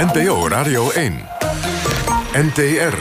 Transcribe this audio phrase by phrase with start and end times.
[0.00, 1.28] NPO Radio 1.
[2.32, 2.94] NTR.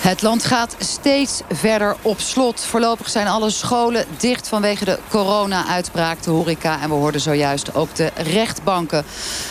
[0.00, 2.64] Het land gaat steeds verder op slot.
[2.64, 6.80] Voorlopig zijn alle scholen dicht vanwege de corona-uitbraak, de horeca...
[6.80, 9.04] en we hoorden zojuist ook de rechtbanken.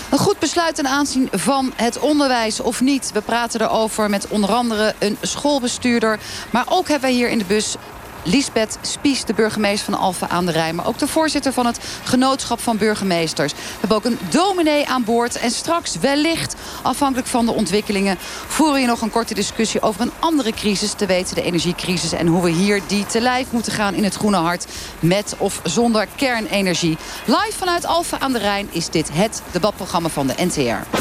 [0.10, 3.12] Een goed besluit ten aanzien van het onderwijs of niet.
[3.14, 6.20] We praten erover met onder andere een schoolbestuurder.
[6.50, 7.76] Maar ook hebben wij hier in de bus
[8.24, 10.76] Lisbeth Spies, de burgemeester van Alphen aan de Rijn...
[10.76, 13.54] maar ook de voorzitter van het Genootschap van Burgemeesters.
[13.54, 15.38] We hebben ook een dominee aan boord.
[15.38, 18.18] En straks wellicht, afhankelijk van de ontwikkelingen...
[18.48, 20.94] voeren we nog een korte discussie over een andere crisis...
[20.94, 23.94] te weten de energiecrisis en hoe we hier die te lijf moeten gaan...
[23.94, 24.66] in het Groene Hart,
[25.00, 26.98] met of zonder kernenergie.
[27.26, 30.98] Live vanuit Alphen aan de Rijn is dit het debatprogramma van de NTR.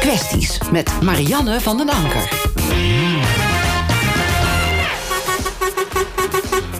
[0.00, 2.28] Kwesties met Marianne van den Anker.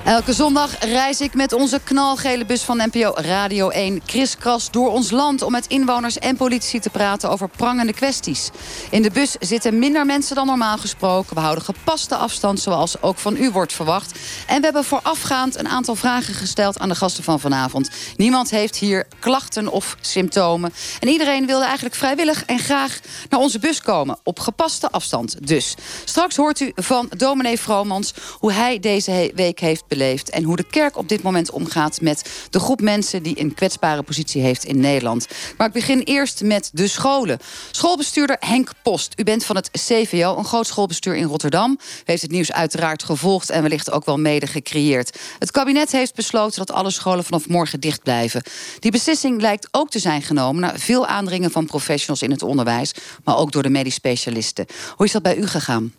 [0.04, 5.10] Elke zondag reis ik met onze knalgele bus van NPO Radio 1 kriskras door ons
[5.10, 5.42] land...
[5.42, 8.50] om met inwoners en politici te praten over prangende kwesties.
[8.90, 11.34] In de bus zitten minder mensen dan normaal gesproken.
[11.34, 14.18] We houden gepaste afstand, zoals ook van u wordt verwacht.
[14.46, 17.90] En we hebben voorafgaand een aantal vragen gesteld aan de gasten van vanavond.
[18.16, 20.72] Niemand heeft hier klachten of symptomen.
[21.00, 24.18] En iedereen wilde eigenlijk vrijwillig en graag naar onze bus komen.
[24.22, 25.74] Op gepaste afstand dus.
[26.04, 30.30] Straks hoort u van dominee Vromans hoe hij deze week heeft beleefd...
[30.30, 33.22] en hoe de kerk op dit moment omgaat met de groep mensen...
[33.22, 35.26] die een kwetsbare positie heeft in Nederland.
[35.56, 37.38] Maar ik begin eerst met de scholen.
[37.70, 39.12] Schoolbestuurder Henk Post.
[39.16, 41.70] U bent van het CVO, een groot schoolbestuur in Rotterdam.
[41.80, 45.18] U heeft het nieuws uiteraard gevolgd en wellicht ook wel mede gecreëerd.
[45.38, 48.42] Het kabinet heeft besloten dat alle scholen vanaf morgen dicht blijven.
[48.78, 50.60] Die beslissing lijkt ook te zijn genomen...
[50.60, 52.94] na veel aandringen van professionals in het onderwijs...
[53.24, 54.66] maar ook door de medisch specialisten.
[54.96, 55.92] Hoe is dat bij u gegaan?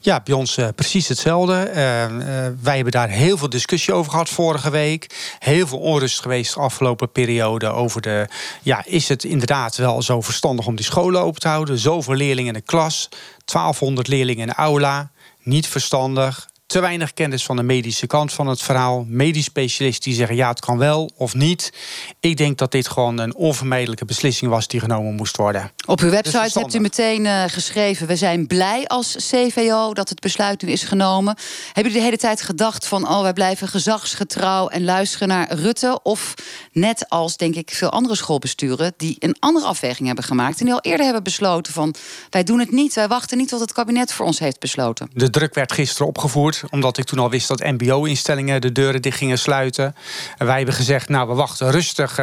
[0.00, 1.70] Ja, bij ons uh, precies hetzelfde.
[1.74, 5.34] Uh, uh, wij hebben daar heel veel discussie over gehad vorige week.
[5.38, 8.28] Heel veel onrust geweest de afgelopen periode over de...
[8.62, 11.78] ja, is het inderdaad wel zo verstandig om die scholen open te houden?
[11.78, 13.08] Zoveel leerlingen in de klas,
[13.44, 15.10] 1200 leerlingen in de aula.
[15.42, 19.04] Niet verstandig, te weinig kennis van de medische kant van het verhaal.
[19.08, 21.72] Medisch specialisten die zeggen ja, het kan wel of niet.
[22.20, 25.70] Ik denk dat dit gewoon een onvermijdelijke beslissing was die genomen moest worden.
[25.86, 28.06] Op uw website hebt u meteen uh, geschreven...
[28.06, 31.36] we zijn blij als CVO dat het besluit nu is genomen.
[31.72, 33.08] Hebben u de hele tijd gedacht van...
[33.08, 36.00] oh, wij blijven gezagsgetrouw en luisteren naar Rutte?
[36.02, 36.34] Of
[36.72, 38.92] net als, denk ik, veel andere schoolbesturen...
[38.96, 40.58] die een andere afweging hebben gemaakt...
[40.58, 41.94] en die al eerder hebben besloten van...
[42.30, 45.10] wij doen het niet, wij wachten niet tot het kabinet voor ons heeft besloten.
[45.12, 49.18] De druk werd gisteren opgevoerd omdat ik toen al wist dat MBO-instellingen de deuren dicht
[49.18, 49.94] gingen sluiten.
[50.38, 52.16] En wij hebben gezegd, nou, we wachten rustig uh,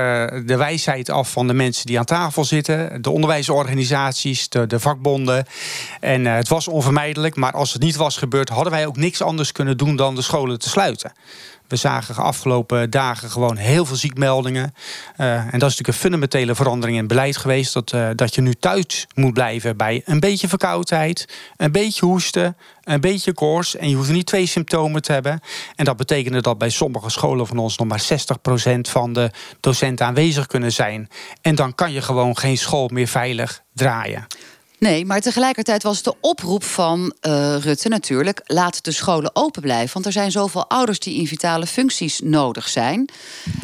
[0.46, 3.02] de wijsheid af van de mensen die aan tafel zitten.
[3.02, 5.46] De onderwijsorganisaties, de, de vakbonden.
[6.00, 7.36] En uh, het was onvermijdelijk.
[7.36, 10.22] Maar als het niet was gebeurd, hadden wij ook niks anders kunnen doen dan de
[10.22, 11.12] scholen te sluiten.
[11.68, 14.74] We zagen de afgelopen dagen gewoon heel veel ziekmeldingen.
[15.18, 17.74] Uh, en dat is natuurlijk een fundamentele verandering in beleid geweest.
[17.74, 21.28] Dat, uh, dat je nu thuis moet blijven bij een beetje verkoudheid,
[21.58, 23.76] een beetje hoesten, een beetje koorts.
[23.76, 25.40] En je hoeft niet twee symptomen te hebben.
[25.76, 28.04] En dat betekende dat bij sommige scholen van ons nog maar
[28.78, 31.10] 60% van de docenten aanwezig kunnen zijn.
[31.42, 34.28] En dan kan je gewoon geen school meer veilig draaien.
[34.80, 38.42] Nee, maar tegelijkertijd was de oproep van uh, Rutte natuurlijk...
[38.44, 39.94] laat de scholen open blijven.
[39.94, 43.10] Want er zijn zoveel ouders die in vitale functies nodig zijn.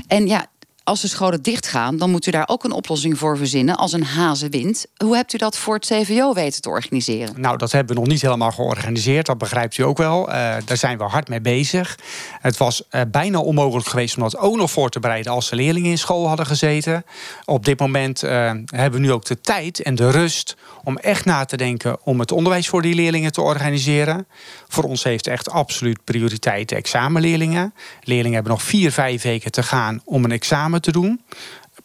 [0.07, 0.45] En ja,
[0.83, 4.03] als de scholen dichtgaan, dan moet u daar ook een oplossing voor verzinnen als een
[4.03, 4.85] hazenwind.
[4.97, 7.41] Hoe hebt u dat voor het CVO weten te organiseren?
[7.41, 9.25] Nou, dat hebben we nog niet helemaal georganiseerd.
[9.25, 10.29] Dat begrijpt u ook wel.
[10.29, 10.35] Uh,
[10.65, 11.97] daar zijn we hard mee bezig.
[12.41, 15.55] Het was uh, bijna onmogelijk geweest om dat ook nog voor te bereiden als de
[15.55, 17.05] leerlingen in school hadden gezeten.
[17.45, 18.29] Op dit moment uh,
[18.65, 22.19] hebben we nu ook de tijd en de rust om echt na te denken om
[22.19, 24.27] het onderwijs voor die leerlingen te organiseren.
[24.67, 27.73] Voor ons heeft echt absoluut prioriteit de examenleerlingen.
[28.01, 31.21] Leerlingen hebben nog vier, vijf weken te gaan om een examen te doen.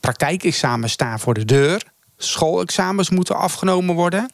[0.00, 1.82] Praktijkexamens staan voor de deur.
[2.16, 4.30] Schoolexamens moeten afgenomen worden.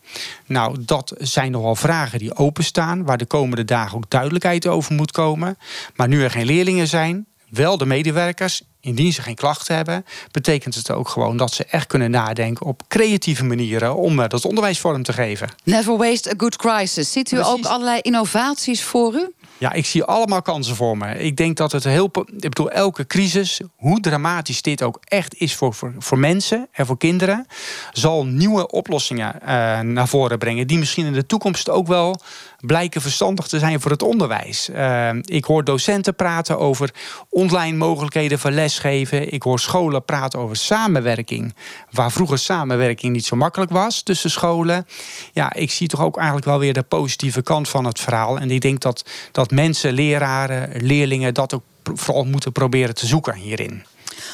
[0.47, 5.11] Nou, dat zijn nogal vragen die openstaan, waar de komende dagen ook duidelijkheid over moet
[5.11, 5.59] komen.
[5.97, 10.75] Maar nu er geen leerlingen zijn, wel de medewerkers indien ze geen klachten hebben, betekent
[10.75, 14.79] het ook gewoon dat ze echt kunnen nadenken op creatieve manieren om eh, dat onderwijs
[14.79, 15.49] vorm te geven.
[15.65, 17.13] Never waste a good crisis.
[17.13, 17.53] Ziet u Precies.
[17.55, 19.33] ook allerlei innovaties voor u?
[19.59, 21.19] Ja, ik zie allemaal kansen voor me.
[21.19, 22.11] Ik denk dat het heel.
[22.27, 26.87] Ik bedoel, elke crisis, hoe dramatisch dit ook echt is voor, voor, voor mensen en
[26.87, 27.47] voor kinderen,
[27.93, 29.49] zal nieuwe oplossingen uh,
[29.81, 30.67] naar voren brengen.
[30.67, 32.21] Die misschien in de toekomst ook wel
[32.67, 34.69] blijken verstandig te zijn voor het onderwijs.
[34.69, 36.91] Uh, ik hoor docenten praten over
[37.29, 39.33] online mogelijkheden van lesgeven.
[39.33, 41.55] Ik hoor scholen praten over samenwerking.
[41.91, 44.87] Waar vroeger samenwerking niet zo makkelijk was tussen scholen.
[45.33, 48.39] Ja, ik zie toch ook eigenlijk wel weer de positieve kant van het verhaal.
[48.39, 51.65] En ik denk dat, dat mensen, leraren, leerlingen dat ook
[51.95, 53.85] vooral moeten proberen te zoeken hierin.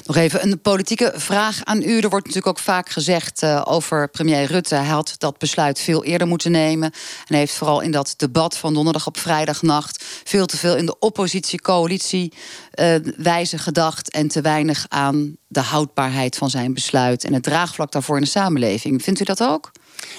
[0.05, 2.01] Nog even een politieke vraag aan u.
[2.01, 4.75] Er wordt natuurlijk ook vaak gezegd uh, over premier Rutte.
[4.75, 6.93] Hij had dat besluit veel eerder moeten nemen.
[7.27, 10.99] En heeft vooral in dat debat van donderdag op vrijdagnacht veel te veel in de
[10.99, 12.33] oppositie-coalitie
[12.75, 14.11] uh, wijze gedacht.
[14.11, 18.29] En te weinig aan de houdbaarheid van zijn besluit en het draagvlak daarvoor in de
[18.29, 19.03] samenleving.
[19.03, 19.71] Vindt u dat ook?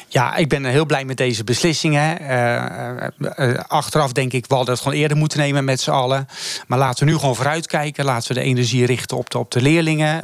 [0.07, 2.21] Ja, ik ben heel blij met deze beslissingen.
[2.21, 6.27] Uh, achteraf denk ik, we hadden het gewoon eerder moeten nemen met z'n allen.
[6.67, 8.05] Maar laten we nu gewoon vooruitkijken.
[8.05, 10.23] Laten we de energie richten op de, op de leerlingen.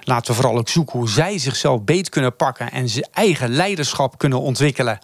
[0.00, 2.72] Laten we vooral ook zoeken hoe zij zichzelf beet kunnen pakken...
[2.72, 4.98] en zijn eigen leiderschap kunnen ontwikkelen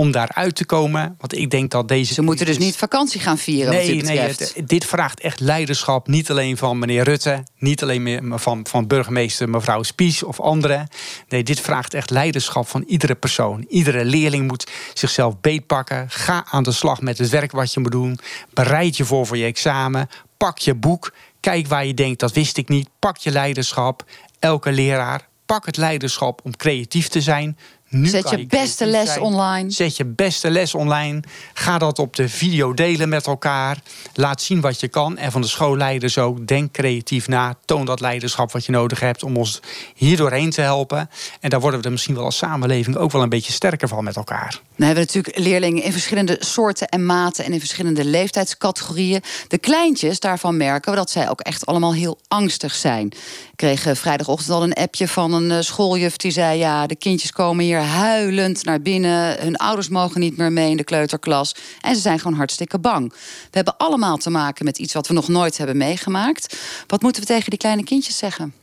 [0.00, 1.14] om daaruit te komen.
[1.18, 2.14] Want ik denk dat deze...
[2.14, 6.08] Ze moeten dus niet vakantie gaan vieren, nee, Nee, dit vraagt echt leiderschap.
[6.08, 10.88] Niet alleen van meneer Rutte, niet alleen van, van burgemeester mevrouw Spies of anderen.
[11.28, 13.64] Nee, dit vraagt echt leiderschap van iedere persoon.
[13.68, 16.10] Iedere leerling moet zichzelf beetpakken.
[16.10, 18.18] Ga aan de slag met het werk wat je moet doen.
[18.54, 20.08] Bereid je voor voor je examen.
[20.36, 21.12] Pak je boek.
[21.40, 22.88] Kijk waar je denkt, dat wist ik niet.
[22.98, 24.04] Pak je leiderschap.
[24.38, 27.58] Elke leraar, pak het leiderschap om creatief te zijn.
[27.90, 29.70] Nu Zet je, beste les online.
[29.70, 31.22] Zet je beste les online.
[31.54, 33.78] Ga dat op de video delen met elkaar.
[34.14, 35.18] Laat zien wat je kan.
[35.18, 36.46] En van de schoolleiders ook.
[36.46, 37.54] Denk creatief na.
[37.64, 39.60] Toon dat leiderschap wat je nodig hebt om ons
[39.94, 41.10] hier doorheen te helpen.
[41.40, 44.04] En daar worden we er misschien wel als samenleving ook wel een beetje sterker van
[44.04, 44.60] met elkaar.
[44.76, 49.22] We hebben natuurlijk leerlingen in verschillende soorten en maten en in verschillende leeftijdscategorieën.
[49.48, 53.06] De kleintjes, daarvan merken we dat zij ook echt allemaal heel angstig zijn.
[53.06, 57.32] Ik kreeg vrijdagochtend al een appje van een eh, schooljuf die zei: Ja, de kindjes
[57.32, 59.40] komen hier huilend naar binnen.
[59.40, 61.54] Hun ouders mogen niet meer mee in de kleuterklas.
[61.80, 63.12] En ze zijn gewoon hartstikke bang.
[63.12, 66.56] We hebben allemaal te maken met iets wat we nog nooit hebben meegemaakt.
[66.86, 68.59] Wat moeten we tegen die kleine kindjes zeggen?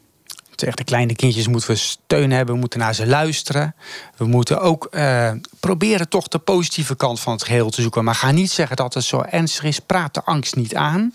[0.57, 3.75] Tegen de kleine kindjes moeten we steun hebben, we moeten naar ze luisteren.
[4.17, 8.03] We moeten ook uh, proberen toch de positieve kant van het geheel te zoeken.
[8.03, 9.79] Maar ga niet zeggen dat het zo ernstig is.
[9.79, 11.13] Praat de angst niet aan.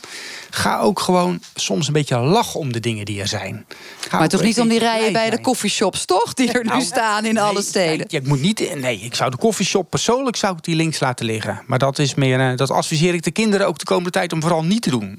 [0.50, 3.66] Ga ook gewoon soms een beetje lachen om de dingen die er zijn.
[4.10, 6.34] maar toch niet om die rijen bij de coffeeshops, toch?
[6.34, 8.06] Die er nu nou, staan in alle steden.
[8.08, 11.62] ik moet niet, nee, ik zou de coffeeshop persoonlijk zou ik die links laten liggen.
[11.66, 14.40] Maar dat is meer, uh, dat adviseer ik de kinderen ook de komende tijd om
[14.40, 15.18] vooral niet te doen.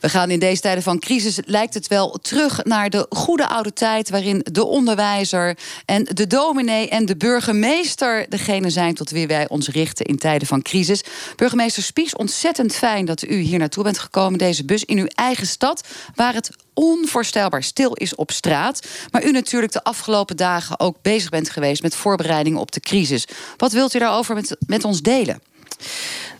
[0.00, 3.72] We gaan in deze tijden van crisis, lijkt het wel, terug naar de goede oude
[3.72, 4.10] tijd...
[4.10, 8.26] waarin de onderwijzer en de dominee en de burgemeester...
[8.28, 11.02] degene zijn tot wie wij ons richten in tijden van crisis.
[11.36, 14.38] Burgemeester Spies, ontzettend fijn dat u hier naartoe bent gekomen...
[14.38, 18.86] deze bus in uw eigen stad, waar het onvoorstelbaar stil is op straat.
[19.10, 21.82] Maar u natuurlijk de afgelopen dagen ook bezig bent geweest...
[21.82, 23.26] met voorbereidingen op de crisis.
[23.56, 25.40] Wat wilt u daarover met, met ons delen?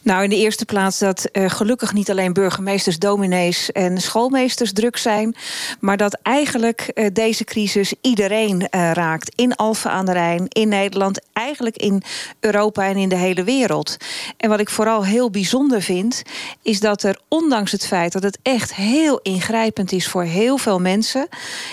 [0.08, 4.96] Nou, in de eerste plaats dat uh, gelukkig niet alleen burgemeesters, dominees en schoolmeesters druk
[4.96, 5.36] zijn,
[5.80, 9.32] maar dat eigenlijk uh, deze crisis iedereen uh, raakt.
[9.34, 12.02] In Alphen aan de Rijn, in Nederland, eigenlijk in
[12.40, 13.96] Europa en in de hele wereld.
[14.36, 16.22] En wat ik vooral heel bijzonder vind,
[16.62, 20.80] is dat er ondanks het feit dat het echt heel ingrijpend is voor heel veel
[20.80, 21.28] mensen,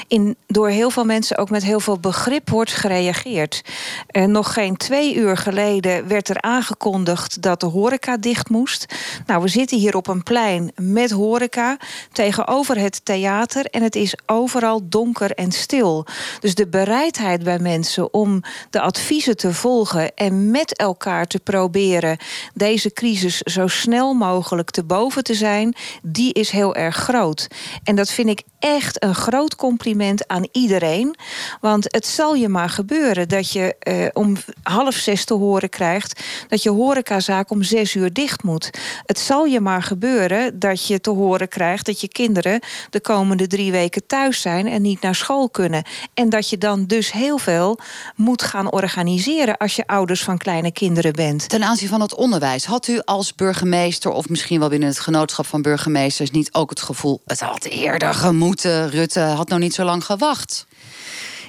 [0.07, 3.61] in, door heel veel mensen ook met heel veel begrip wordt gereageerd.
[4.11, 8.85] nog geen twee uur geleden werd er aangekondigd dat de horeca dicht moest.
[9.25, 11.77] Nou, we zitten hier op een plein met horeca
[12.11, 16.05] tegenover het theater en het is overal donker en stil.
[16.39, 22.17] Dus de bereidheid bij mensen om de adviezen te volgen en met elkaar te proberen
[22.53, 27.47] deze crisis zo snel mogelijk te boven te zijn, die is heel erg groot.
[27.83, 31.15] En dat vind ik echt een groot compliment aan iedereen.
[31.61, 36.23] Want het zal je maar gebeuren dat je eh, om half zes te horen krijgt
[36.47, 38.69] dat je horecazaak om zes uur dicht moet.
[39.05, 42.59] Het zal je maar gebeuren dat je te horen krijgt dat je kinderen
[42.89, 45.83] de komende drie weken thuis zijn en niet naar school kunnen.
[46.13, 47.79] En dat je dan dus heel veel
[48.15, 51.49] moet gaan organiseren als je ouders van kleine kinderen bent.
[51.49, 55.45] Ten aanzien van het onderwijs, had u als burgemeester of misschien wel binnen het genootschap
[55.45, 59.83] van burgemeesters niet ook het gevoel: het had eerder gemoeten, Rutte had nog niet zo
[59.83, 60.65] lang gewacht?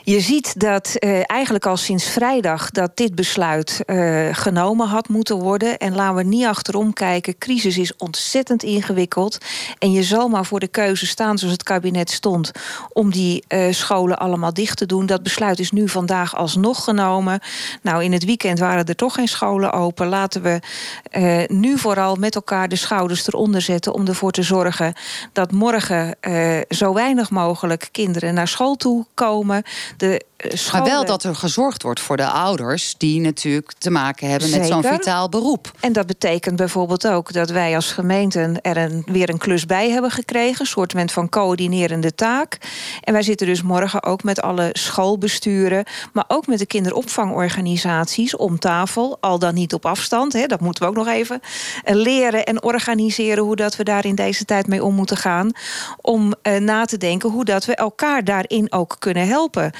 [0.08, 5.36] Je ziet dat uh, eigenlijk al sinds vrijdag dat dit besluit uh, genomen had moeten
[5.36, 5.78] worden.
[5.78, 7.38] En laten we niet achterom kijken.
[7.38, 9.38] Crisis is ontzettend ingewikkeld.
[9.78, 12.50] En je zal maar voor de keuze staan zoals het kabinet stond.
[12.92, 15.06] Om die uh, scholen allemaal dicht te doen.
[15.06, 17.40] Dat besluit is nu vandaag alsnog genomen.
[17.82, 20.06] Nou, in het weekend waren er toch geen scholen open.
[20.06, 20.60] Laten we
[21.48, 23.94] nu vooral met elkaar de schouders eronder zetten.
[23.94, 24.94] Om ervoor te zorgen
[25.32, 26.16] dat morgen
[26.68, 29.62] zo weinig mogelijk kinderen naar school toe komen
[29.96, 30.24] De
[30.72, 34.66] maar wel dat er gezorgd wordt voor de ouders die natuurlijk te maken hebben met
[34.66, 35.70] zo'n vitaal beroep.
[35.80, 39.90] En dat betekent bijvoorbeeld ook dat wij als gemeenten er een, weer een klus bij
[39.90, 42.58] hebben gekregen, een soort van coördinerende taak.
[43.00, 48.58] En wij zitten dus morgen ook met alle schoolbesturen, maar ook met de kinderopvangorganisaties om
[48.58, 50.32] tafel, al dan niet op afstand.
[50.32, 51.40] Hè, dat moeten we ook nog even
[51.84, 55.50] eh, leren en organiseren hoe dat we daar in deze tijd mee om moeten gaan.
[56.00, 59.72] Om uh, na te denken hoe dat we elkaar daarin ook kunnen helpen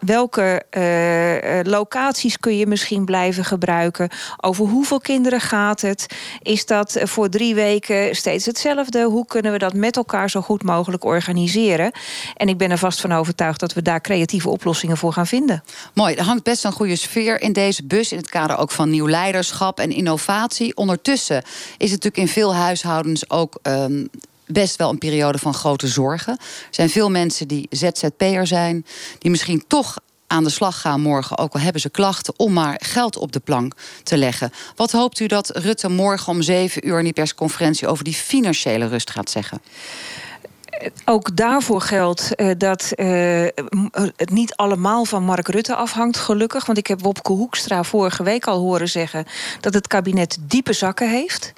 [0.00, 4.08] welke uh, locaties kun je misschien blijven gebruiken?
[4.40, 6.06] Over hoeveel kinderen gaat het?
[6.42, 9.02] Is dat voor drie weken steeds hetzelfde?
[9.04, 11.92] Hoe kunnen we dat met elkaar zo goed mogelijk organiseren?
[12.36, 15.62] En ik ben er vast van overtuigd dat we daar creatieve oplossingen voor gaan vinden.
[15.94, 18.12] Mooi, er hangt best een goede sfeer in deze bus.
[18.12, 20.76] In het kader ook van nieuw leiderschap en innovatie.
[20.76, 21.42] Ondertussen
[21.78, 23.58] is het natuurlijk in veel huishoudens ook.
[23.62, 24.08] Um,
[24.52, 26.36] best wel een periode van grote zorgen.
[26.38, 28.86] Er zijn veel mensen die ZZP'er zijn,
[29.18, 32.80] die misschien toch aan de slag gaan morgen, ook al hebben ze klachten, om maar
[32.84, 34.52] geld op de plank te leggen.
[34.76, 38.86] Wat hoopt u dat Rutte morgen om zeven uur in die persconferentie over die financiële
[38.86, 39.60] rust gaat zeggen?
[41.04, 43.06] Ook daarvoor geldt uh, dat uh,
[44.16, 46.66] het niet allemaal van Mark Rutte afhangt, gelukkig.
[46.66, 49.24] Want ik heb Wopke Hoekstra vorige week al horen zeggen
[49.60, 51.52] dat het kabinet diepe zakken heeft.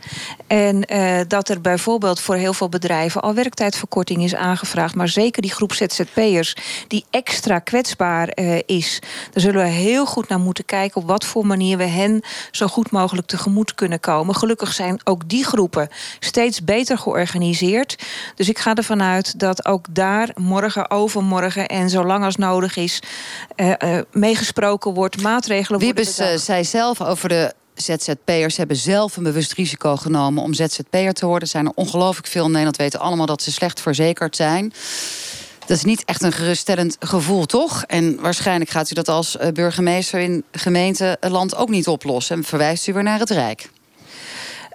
[0.46, 0.80] En
[1.28, 4.94] dat er bijvoorbeeld voor heel veel bedrijven al werktijdverkorting is aangevraagd.
[4.94, 6.56] Maar zeker die groep ZZP'ers
[6.88, 8.98] die extra kwetsbaar is.
[9.32, 12.66] Daar zullen we heel goed naar moeten kijken op wat voor manier we hen zo
[12.66, 14.34] goed mogelijk tegemoet kunnen komen.
[14.34, 15.88] Gelukkig zijn ook die groepen
[16.18, 18.04] steeds beter georganiseerd.
[18.34, 23.02] Dus ik ga ervan uit dat ook daar morgen, overmorgen en zolang als nodig is,
[23.56, 26.04] uh, uh, meegesproken wordt, maatregelen worden.
[26.04, 31.12] Wiebes uh, zei zelf over de ZZP'ers hebben zelf een bewust risico genomen om ZZP'er
[31.12, 31.42] te worden.
[31.42, 34.72] Er zijn er ongelooflijk veel in Nederland weten allemaal dat ze slecht verzekerd zijn.
[35.66, 37.84] Dat is niet echt een geruststellend gevoel, toch?
[37.86, 42.36] En waarschijnlijk gaat u dat als burgemeester in gemeente land ook niet oplossen.
[42.36, 43.70] En verwijst u weer naar het Rijk.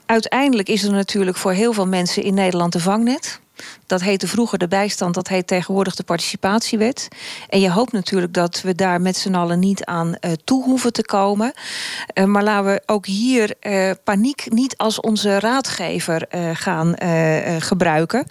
[0.08, 3.40] Uiteindelijk is er natuurlijk voor heel veel mensen in Nederland een vangnet.
[3.86, 7.08] Dat heette vroeger de bijstand, dat heet tegenwoordig de participatiewet.
[7.50, 10.94] En je hoopt natuurlijk dat we daar met z'n allen niet aan uh, toe hoeven
[10.94, 11.54] te komen.
[12.14, 16.96] Uh, maar laten we ook hier uh, paniek niet als onze raadgever gaan
[17.60, 18.28] gebruiken.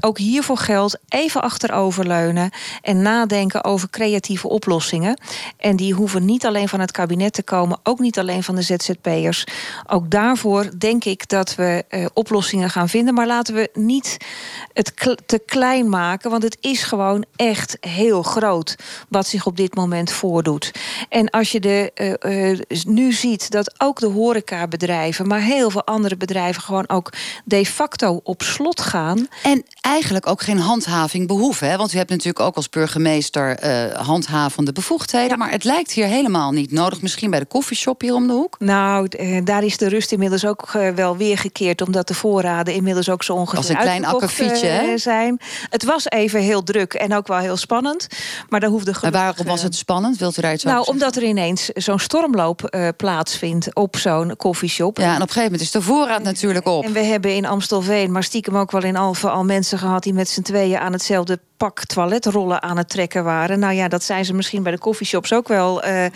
[0.00, 2.50] ook hiervoor geldt even achteroverleunen
[2.82, 5.20] en nadenken over creatieve oplossingen.
[5.56, 8.62] En die hoeven niet alleen van het kabinet te komen, ook niet alleen van de
[8.62, 9.46] ZZP'ers.
[9.86, 13.14] Ook daarvoor denk ik dat we oplossingen gaan vinden.
[13.14, 14.16] Maar laten we niet
[14.72, 16.30] het te klein maken.
[16.30, 18.76] Want het is gewoon echt heel groot
[19.08, 20.70] wat zich op dit moment voordoet.
[21.08, 21.90] En als je de,
[22.22, 27.12] uh, uh, nu ziet dat ook de horecabedrijven, maar heel veel andere bedrijven gewoon ook
[27.44, 29.28] de facto op slot gaan.
[29.42, 31.70] En eigenlijk ook geen handhaving behoeven.
[31.70, 31.76] Hè?
[31.76, 35.38] Want u hebt natuurlijk ook als burgemeester uh, handhavende bevoegdheden.
[35.38, 37.02] Maar het lijkt hier helemaal niet nodig.
[37.02, 38.56] Misschien bij de koffieshop hier om de hoek.
[38.58, 39.08] Nou,
[39.44, 41.82] daar is de rust inmiddels ook wel weergekeerd.
[41.82, 44.98] Omdat de voorraden inmiddels ook zo ongeveer Als een klein akkefietje, hè?
[44.98, 45.40] zijn.
[45.70, 48.06] Het was even heel druk en ook wel heel spannend.
[48.48, 49.20] Maar daar hoefde gelukkig...
[49.22, 50.18] waarom was het spannend?
[50.18, 54.98] Wilt u iets nou, omdat er ineens zo'n stormloop uh, plaatsvindt op zo'n koffieshop.
[54.98, 56.84] Ja, en op een gegeven moment is de voorraad natuurlijk op.
[56.84, 59.32] En we hebben in Amstelveen, maar stiekem ook wel in Alphen...
[59.32, 63.58] al mensen gehad die met z'n tweeën aan hetzelfde pak toiletrollen aan het trekken waren.
[63.58, 66.06] Nou ja, dat zijn ze misschien bij de koffieshops ook wel uh,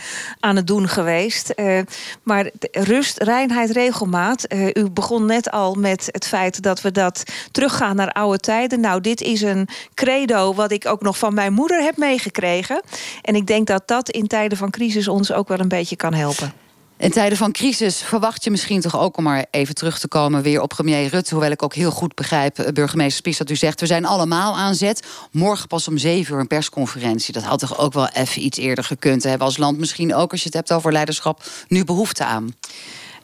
[0.40, 1.52] aan het doen geweest.
[1.56, 1.80] Uh,
[2.22, 4.52] maar rust, reinheid, regelmaat.
[4.52, 8.80] Uh, u begon net al met het feit dat we dat teruggaan naar oude tijden.
[8.80, 12.82] Nou, dit is een credo wat ik ook nog van mijn moeder heb meegekregen.
[13.22, 16.14] En ik denk dat dat in tijden van crisis ons ook wel een beetje kan
[16.14, 16.63] helpen.
[17.04, 20.42] In tijden van crisis verwacht je misschien toch ook om maar even terug te komen
[20.42, 21.34] weer op premier Rutte.
[21.34, 24.56] Hoewel ik ook heel goed begrijp, eh, burgemeester Spies, dat u zegt we zijn allemaal
[24.56, 25.06] aan zet.
[25.30, 27.32] Morgen pas om zeven uur een persconferentie.
[27.32, 29.78] Dat had toch ook wel even iets eerder gekund te hebben als land.
[29.78, 32.54] Misschien ook als je het hebt over leiderschap, nu behoefte aan.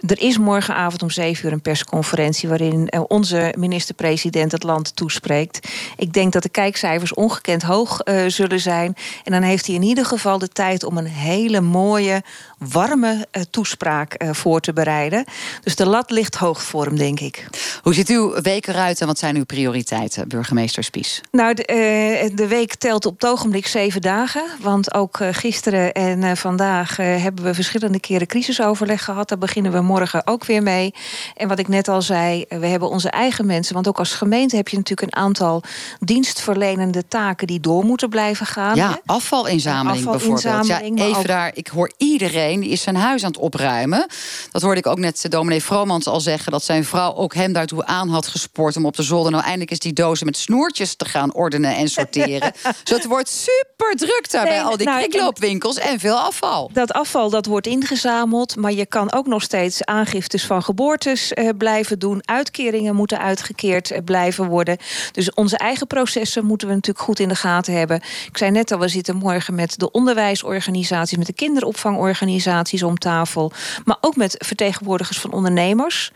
[0.06, 5.68] Er is morgenavond om 7 uur een persconferentie waarin eh, onze minister-president het land toespreekt.
[5.96, 8.94] Ik denk dat de kijkcijfers ongekend hoog uh, zullen zijn.
[9.24, 12.22] En dan heeft hij in ieder geval de tijd om een hele mooie,
[12.68, 15.24] warme uh, toespraak voor te bereiden.
[15.62, 17.48] Dus de lat ligt hoog voor hem, denk ik.
[17.82, 21.20] Hoe ziet uw week eruit en wat zijn uw prioriteiten, burgemeester Spies?
[21.30, 24.44] Nou, de, de week telt op het ogenblik zeven dagen.
[24.60, 29.28] Want ook gisteren en vandaag hebben we verschillende keren crisisoverleg gehad.
[29.28, 30.94] Daar beginnen we morgen ook weer mee.
[31.36, 33.74] En wat ik net al zei, we hebben onze eigen mensen.
[33.74, 35.62] Want ook als gemeente heb je natuurlijk een aantal
[36.00, 38.76] dienstverlenende taken die door moeten blijven gaan.
[38.76, 40.98] Ja, afvalinzameling, afvalinzameling bijvoorbeeld.
[40.98, 44.06] Ja, even daar, ik hoor iedereen Die is zijn huis aan het opruimen.
[44.50, 46.52] Dat hoorde ik ook net dominee Vromans al zeggen...
[46.52, 48.76] dat zijn vrouw ook hem daartoe aan had gespoord...
[48.76, 51.88] om op de zolder nou eindelijk eens die dozen met snoertjes te gaan ordenen en
[51.88, 52.52] sorteren.
[52.84, 56.70] dus het wordt super druk daar bij al die nou, en veel afval.
[56.72, 61.48] Dat afval dat wordt ingezameld, maar je kan ook nog steeds aangiftes van geboortes eh,
[61.58, 62.22] blijven doen.
[62.24, 64.76] Uitkeringen moeten uitgekeerd eh, blijven worden.
[65.12, 67.96] Dus onze eigen processen moeten we natuurlijk goed in de gaten hebben.
[68.26, 72.39] Ik zei net al, we zitten morgen met de onderwijsorganisaties, met de kinderopvangorganisaties
[72.82, 73.52] om tafel,
[73.84, 76.12] maar ook met vertegenwoordigers van ondernemers.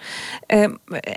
[0.46, 0.66] Uh,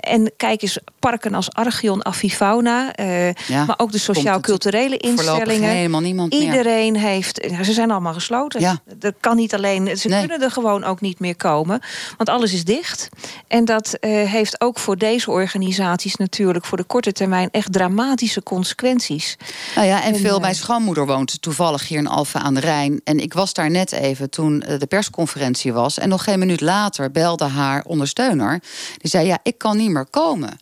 [0.00, 5.70] en kijk eens, parken als Archeon, Avifauna, uh, maar ook de sociaal-culturele instellingen.
[5.70, 8.60] Helemaal niemand Iedereen heeft, ze zijn allemaal gesloten.
[8.60, 8.80] Ja.
[8.98, 11.80] Dat kan niet alleen, ze kunnen er gewoon ook niet meer komen,
[12.16, 13.08] want alles is dicht.
[13.46, 18.42] En dat uh, heeft ook voor deze organisaties natuurlijk voor de korte termijn echt dramatische
[18.42, 19.36] consequenties.
[19.74, 23.00] Nou ja, en, veel, uh, mijn schoonmoeder woont toevallig hier in Alphen aan de Rijn.
[23.04, 25.98] En ik was daar net even toen de persconferentie was.
[25.98, 28.62] En nog geen minuut later belde haar ondersteuner.
[28.96, 30.58] Die zei: Ja, ik kan niet meer komen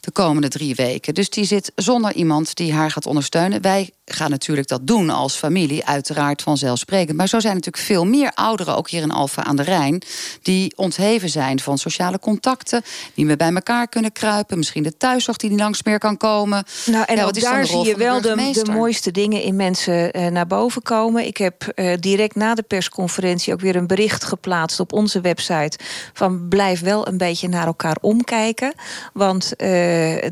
[0.00, 1.14] de komende drie weken.
[1.14, 3.62] Dus die zit zonder iemand die haar gaat ondersteunen.
[3.62, 7.16] Wij gaan natuurlijk dat doen als familie, uiteraard vanzelfsprekend.
[7.16, 10.02] Maar zo zijn natuurlijk veel meer ouderen, ook hier in Alphen aan de Rijn,
[10.42, 12.82] die ontheven zijn van sociale contacten,
[13.14, 14.58] die meer bij elkaar kunnen kruipen.
[14.58, 16.64] Misschien de thuiszorg die niet langs meer kan komen.
[16.86, 20.46] Nou, en ook daar zie je wel de, de, mooiste dingen in mensen uh, naar
[20.46, 21.26] boven komen.
[21.26, 25.78] Ik heb uh, direct na de persconferentie ook weer een bericht geplaatst op onze website
[26.12, 28.72] van blijf wel een beetje naar elkaar omkijken.
[29.12, 29.68] Want uh,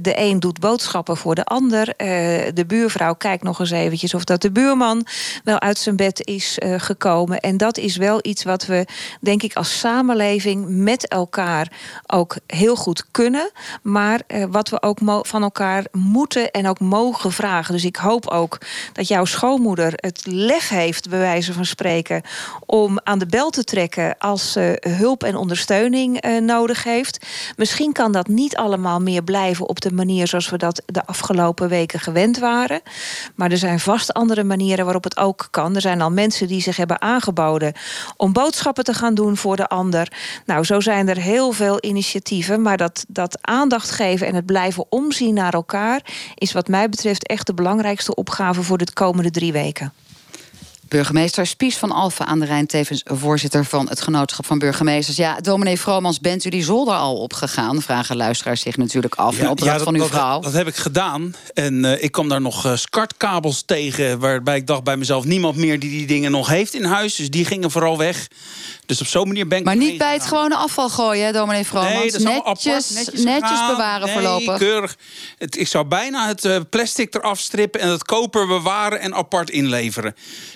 [0.01, 1.95] de een doet boodschappen voor de ander.
[2.55, 5.07] de buurvrouw kijkt nog eens eens eventjes of dat de buurman
[5.45, 7.41] wel uit zijn bed is uh, gekomen.
[7.41, 8.87] En dat is wel iets wat we,
[9.21, 11.73] denk ik, als samenleving met elkaar
[12.07, 13.51] ook heel goed kunnen.
[13.83, 17.75] Maar uh, wat we ook van elkaar moeten en ook mogen vragen.
[17.75, 18.59] Dus ik hoop ook
[18.93, 22.23] dat jouw schoonmoeder het lef heeft, bij wijze van spreken,
[22.67, 27.27] om aan de bel te trekken als ze hulp en ondersteuning uh, nodig heeft.
[27.57, 31.69] Misschien kan dat niet allemaal meer blijven op de manier zoals we dat de afgelopen
[31.69, 32.81] weken gewend waren.
[33.35, 35.75] Maar er er zijn vast andere manieren waarop het ook kan.
[35.75, 37.73] Er zijn al mensen die zich hebben aangeboden
[38.17, 40.13] om boodschappen te gaan doen voor de ander.
[40.47, 42.63] Nou, zo zijn er heel veel initiatieven.
[42.63, 46.01] Maar dat, dat aandacht geven en het blijven omzien naar elkaar
[46.35, 49.93] is wat mij betreft echt de belangrijkste opgave voor de komende drie weken.
[50.89, 55.17] Burgemeester Spies van Alphen aan de Rijn, tevens voorzitter van het genootschap van burgemeesters.
[55.17, 57.83] Ja, dominee Vromans, bent u die zolder al opgegaan?
[57.83, 59.39] Vragen luisteraars zich natuurlijk af.
[59.39, 60.33] Ja, opdracht van uw vrouw.
[60.33, 61.35] Dat, dat, heb ik gedaan.
[61.55, 64.19] En uh, ik kwam daar nog uh, skartkabels tegen.
[64.19, 67.15] Waarbij ik dacht bij mezelf: niemand meer die die dingen nog heeft in huis.
[67.15, 68.29] Dus die gingen vooral weg.
[68.89, 69.65] Dus op zo'n manier ben ik.
[69.65, 71.95] Maar niet bij het gewone afval gooien, hè, dominee Vromans?
[71.95, 74.59] Nee, dat is netjes, netjes, netjes bewaren nee, voorlopig.
[74.59, 74.97] Keurig.
[75.39, 79.51] Het, ik zou bijna het uh, plastic eraf strippen en het koper bewaren en apart
[79.51, 80.15] inleveren.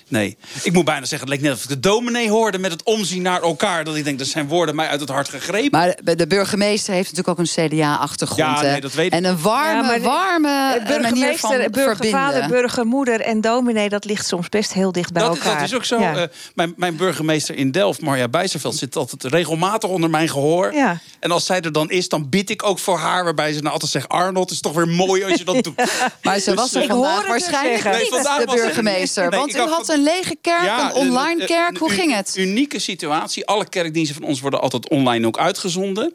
[0.08, 2.82] Nee, ik moet bijna zeggen, het leek net of ik de dominee hoorde met het
[2.82, 3.84] omzien naar elkaar.
[3.84, 5.78] Dat ik denk, dat zijn woorden mij uit het hart gegrepen.
[5.78, 8.60] Maar de burgemeester heeft natuurlijk ook een CDA-achtergrond.
[8.60, 9.12] Ja, nee, dat weet ik.
[9.12, 14.72] En een warme, ja, warme manier van burgervader, burgermoeder en dominee, dat ligt soms best
[14.72, 15.54] heel dicht bij dat, elkaar.
[15.54, 16.00] Dat is ook zo.
[16.00, 16.16] Ja.
[16.16, 16.22] Uh,
[16.54, 20.74] mijn, mijn burgemeester in Delft, Marja Bijzerveld, zit altijd regelmatig onder mijn gehoor.
[20.74, 21.00] Ja.
[21.20, 23.24] En als zij er dan is, dan bid ik ook voor haar.
[23.24, 25.82] Waarbij ze nou altijd zegt, Arnold, is toch weer mooi als je dat doet.
[26.22, 29.30] maar ze was er vandaag waarschijnlijk niet, de burgemeester.
[29.30, 31.78] want u had een lege kerk, een online kerk.
[31.78, 32.34] Hoe ging het?
[32.36, 33.46] Unieke situatie.
[33.46, 36.14] Alle kerkdiensten van ons worden altijd online ook uitgezonden.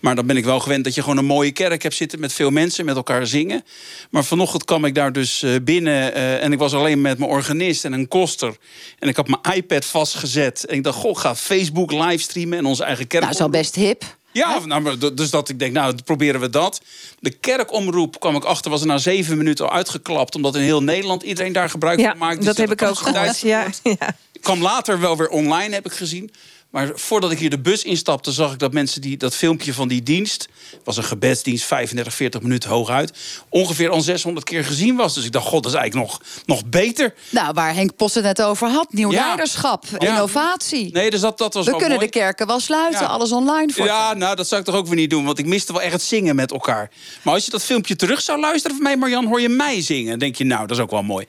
[0.00, 2.20] Maar dan ben ik wel gewend dat je gewoon een mooie kerk hebt zitten...
[2.20, 3.64] met veel mensen, met elkaar zingen.
[4.10, 6.16] Maar vanochtend kwam ik daar dus eh, binnen...
[6.16, 8.56] Uh, en ik was alleen met mijn organist en een koster.
[8.98, 10.64] En ik had mijn iPad vastgezet.
[10.64, 12.58] En ik dacht, goh, ga Facebook livestreamen...
[12.58, 13.22] en onze eigen kerk...
[13.22, 14.04] Nou, is al best hip.
[14.32, 16.80] Ja, nou, dus dat ik denk, nou, proberen we dat.
[17.18, 20.34] De kerkomroep kwam ik achter, was er na zeven minuten al uitgeklapt...
[20.34, 22.36] omdat in heel Nederland iedereen daar gebruik van maakt.
[22.36, 23.40] Dus dat heb ik ook gehoord.
[23.40, 24.16] Ja, ja.
[24.40, 26.32] Kwam later wel weer online, heb ik gezien.
[26.70, 29.88] Maar voordat ik hier de bus instapte, zag ik dat mensen die dat filmpje van
[29.88, 30.48] die dienst,
[30.84, 33.12] was een gebedsdienst, 35, 40 minuten hooguit,
[33.48, 35.14] ongeveer al 600 keer gezien was.
[35.14, 37.14] Dus ik dacht, god, dat is eigenlijk nog, nog beter.
[37.30, 40.92] Nou, waar Henk Post het net over had, nieuw leiderschap, innovatie.
[40.92, 43.84] Nee, dus dat, dat was We kunnen de kerken wel sluiten, alles online voor.
[43.84, 45.92] Ja, nou, dat zou ik toch ook weer niet doen, want ik miste wel echt
[45.92, 46.90] het zingen met elkaar.
[47.22, 50.10] Maar als je dat filmpje terug zou luisteren van mij, Marjan, hoor je mij zingen.
[50.10, 51.26] Dan denk je, nou, dat is ook wel mooi.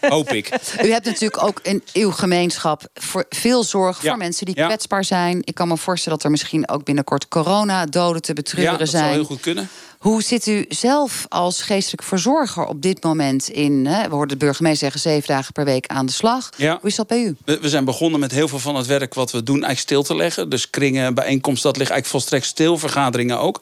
[0.00, 0.48] Hoop ik.
[0.84, 5.40] U hebt natuurlijk ook in uw gemeenschap voor veel zorg voor mensen die kwetsbaar zijn.
[5.44, 9.02] Ik kan me voorstellen dat er misschien ook binnenkort corona-doden te betreuren ja, dat zijn.
[9.02, 9.68] zou heel goed kunnen.
[9.98, 13.86] Hoe zit u zelf als geestelijk verzorger op dit moment in?
[13.86, 14.08] Hè?
[14.08, 16.50] We hoorden de burgemeester zeggen zeven dagen per week aan de slag.
[16.56, 16.78] Ja.
[16.80, 17.36] Hoe is dat bij u?
[17.44, 20.02] We, we zijn begonnen met heel veel van het werk wat we doen eigenlijk stil
[20.02, 20.48] te leggen.
[20.48, 22.78] Dus kringen, bijeenkomsten, dat ligt eigenlijk volstrekt stil.
[22.78, 23.60] Vergaderingen ook.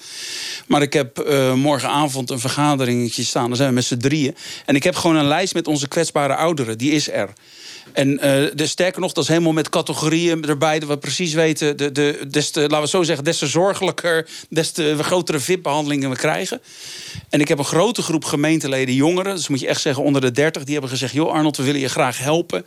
[0.66, 3.48] Maar ik heb eh, morgenavond een vergaderingetje staan.
[3.48, 4.36] Dan zijn we met z'n drieën.
[4.66, 6.78] En ik heb gewoon een lijst met onze kwetsbare ouderen.
[6.78, 7.32] Die is er.
[7.94, 10.78] En eh, de, sterker nog, dat is helemaal met categorieën erbij...
[10.78, 13.24] dat we precies weten, de, de, des te, laten we zo zeggen...
[13.24, 16.60] des te zorgelijker, des te grotere VIP-behandelingen we krijgen.
[17.28, 19.34] En ik heb een grote groep gemeenteleden, jongeren...
[19.34, 20.62] dus moet je echt zeggen onder de 30...
[20.64, 22.66] die hebben gezegd, joh Arnold, we willen je graag helpen.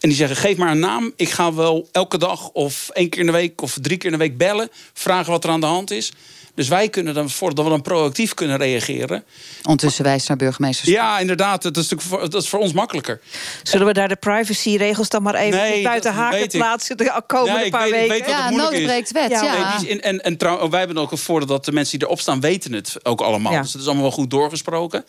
[0.00, 1.12] En die zeggen, geef maar een naam.
[1.16, 3.62] Ik ga wel elke dag of één keer in de week...
[3.62, 6.12] of drie keer in de week bellen, vragen wat er aan de hand is...
[6.54, 9.24] Dus wij kunnen dan, voordat we dan proactief kunnen reageren.
[9.62, 10.88] Ondertussen wijst naar burgemeesters.
[10.88, 11.62] Ja, inderdaad.
[11.62, 13.20] Dat is, voor, dat is voor ons makkelijker.
[13.62, 16.60] Zullen we daar de privacyregels dan maar even Nee, buiten haken weet ik.
[16.60, 18.08] plaatsen de komende ik paar weet- ik weken?
[18.08, 18.86] weet wat Ja, het moeilijk nood is.
[18.86, 19.30] breekt wet.
[19.30, 19.42] Ja.
[19.42, 19.52] Ja.
[19.52, 21.98] Nee, die is in- en en trouw, wij hebben ook een voordeel dat de mensen
[21.98, 23.52] die erop staan weten het ook allemaal.
[23.52, 23.60] Ja.
[23.62, 25.04] Dus het is allemaal wel goed doorgesproken.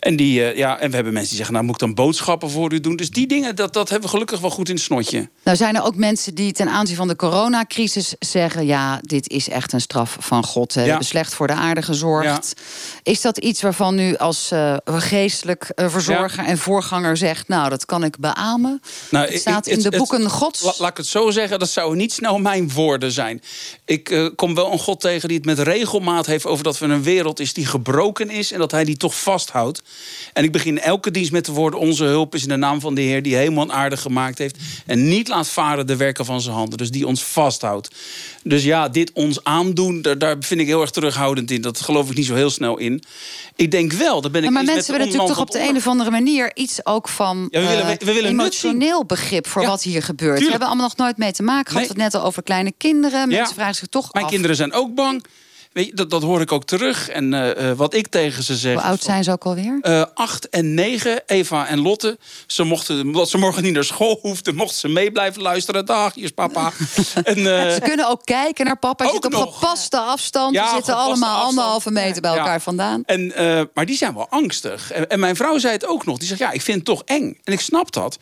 [0.00, 2.50] En, die, eh, ja, en we hebben mensen die zeggen, nou moet ik dan boodschappen
[2.50, 2.96] voor u doen.
[2.96, 5.28] Dus die dingen, dat, dat hebben we gelukkig wel goed in het snotje.
[5.44, 8.66] Nou zijn er ook mensen die ten aanzien van de coronacrisis zeggen...
[8.66, 10.69] ja, dit is echt een straf van God.
[10.74, 10.80] Hè.
[10.80, 10.90] We Ja.
[10.92, 12.52] hebben slecht voor de aarde gezorgd.
[13.02, 17.48] Is dat iets waarvan u als eh, geestelijk eh, verzorger en voorganger zegt...
[17.48, 18.82] nou, dat kan ik beamen?
[19.10, 20.62] Nou, het staat ik- in de het- boeken gods.
[20.62, 23.42] La- laat ik het zo zeggen, dat zouden niet snel mijn woorden zijn.
[23.84, 26.86] Ik eh, kom wel een God tegen die het met regelmaat heeft over dat we
[26.86, 29.82] een wereld is die gebroken is en dat hij die toch vasthoudt.
[30.32, 32.94] En ik begin elke dienst met de woorden: Onze hulp is in de naam van
[32.94, 34.56] de Heer die hemel en aarde gemaakt heeft.
[34.86, 36.78] En niet laat varen de werken van zijn handen.
[36.78, 37.88] Dus die ons vasthoudt.
[38.42, 41.60] Dus ja, dit ons aandoen, daar, daar vind ik heel erg terughoudend in.
[41.60, 43.02] Dat geloof ik niet zo heel snel in.
[43.56, 45.76] Ik denk wel, daar ben ik Ja, maar mensen willen natuurlijk toch op de een
[45.76, 49.62] of andere manier iets ook van Ja, we willen- eh, we willen emotioneel begrip voor
[49.62, 50.38] Ja, wat hier gebeurt.
[50.38, 51.80] We hebben allemaal nog nooit mee te maken gehad.
[51.80, 51.88] Nee.
[51.88, 53.28] Het net al over kleine kinderen.
[53.28, 54.30] Mensen vragen zich toch Mijn af.
[54.30, 55.24] kinderen zijn ook bang.
[55.72, 57.08] Weet je, dat, dat hoor ik ook terug.
[57.08, 58.72] En eh, eh, wat ik tegen ze zeg.
[58.74, 59.78] Hoe oud zijn ze ook alweer?
[59.82, 62.18] Eh, acht en negen, Eva en Lotte.
[62.46, 65.86] Ze mochten, omdat ze morgen niet naar school hoefden, mochten ze mee blijven luisteren.
[65.86, 66.72] Dag, hier is papa.
[67.22, 67.36] en,
[67.72, 69.04] Ze kunnen ook kijken naar papa.
[69.04, 69.58] Je ook zit op nog.
[69.58, 70.54] gepaste afstand.
[70.54, 71.48] Ja, Ze zitten allemaal afstand.
[71.48, 72.38] anderhalve meter bij Ja.
[72.38, 73.02] elkaar vandaan.
[73.06, 73.32] En,
[73.74, 74.92] maar die zijn wel angstig.
[74.92, 76.18] En, en mijn vrouw zei het ook nog.
[76.18, 77.38] Die zegt, ja, ik vind het toch eng.
[77.44, 78.18] En ik snap dat.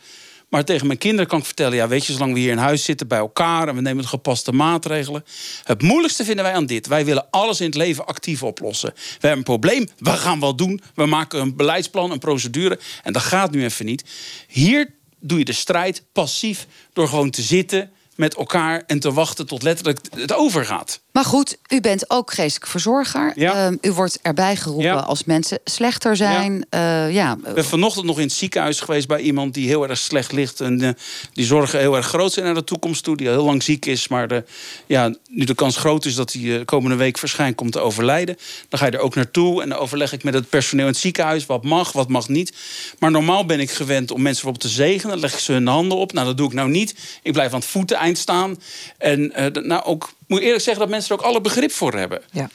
[0.49, 1.75] Maar tegen mijn kinderen kan ik vertellen...
[1.75, 3.67] ja, weet je, zolang we hier in huis zitten bij elkaar...
[3.67, 5.25] en we nemen de gepaste maatregelen...
[5.63, 6.87] het moeilijkste vinden wij aan dit.
[6.87, 8.93] Wij willen alles in het leven actief oplossen.
[8.93, 10.81] We hebben een probleem, we gaan wat doen.
[10.95, 12.79] We maken een beleidsplan, een procedure.
[13.03, 14.03] En dat gaat nu even niet.
[14.47, 16.67] Hier doe je de strijd passief...
[16.93, 18.83] door gewoon te zitten met elkaar...
[18.87, 20.99] en te wachten tot letterlijk het overgaat.
[21.11, 23.31] Maar goed, u bent ook geestelijk verzorger.
[23.35, 23.53] Ja.
[23.53, 24.95] Ehm, u wordt erbij geroepen Ja.
[24.95, 26.65] als mensen slechter zijn.
[26.69, 29.97] Ja, ja Ik ben vanochtend nog in het ziekenhuis geweest bij iemand die heel erg
[29.97, 30.61] slecht ligt.
[30.61, 30.89] En eh,
[31.33, 33.17] die zorgen heel erg groot zijn naar de toekomst toe.
[33.17, 34.07] Die al heel lang ziek is.
[34.07, 34.43] Maar de,
[34.85, 38.37] ja, nu de kans groot is dat hij eh, komende week waarschijnlijk komt te overlijden.
[38.69, 39.61] Dan ga je er ook naartoe.
[39.61, 41.45] En dan overleg ik met het personeel in het ziekenhuis.
[41.45, 42.53] Wat mag, wat mag niet.
[42.99, 45.09] Maar normaal ben ik gewend om mensen bijvoorbeeld te zegenen.
[45.09, 46.13] Dan leg ik ze hun handen op.
[46.13, 47.19] Nou, dat doe ik nou niet.
[47.23, 48.57] Ik blijf aan het voeteneind staan.
[48.97, 52.21] En eh, nou ook, moet eerlijk zeggen dat mensen er ook alle begrip voor hebben.
[52.31, 52.49] Ja.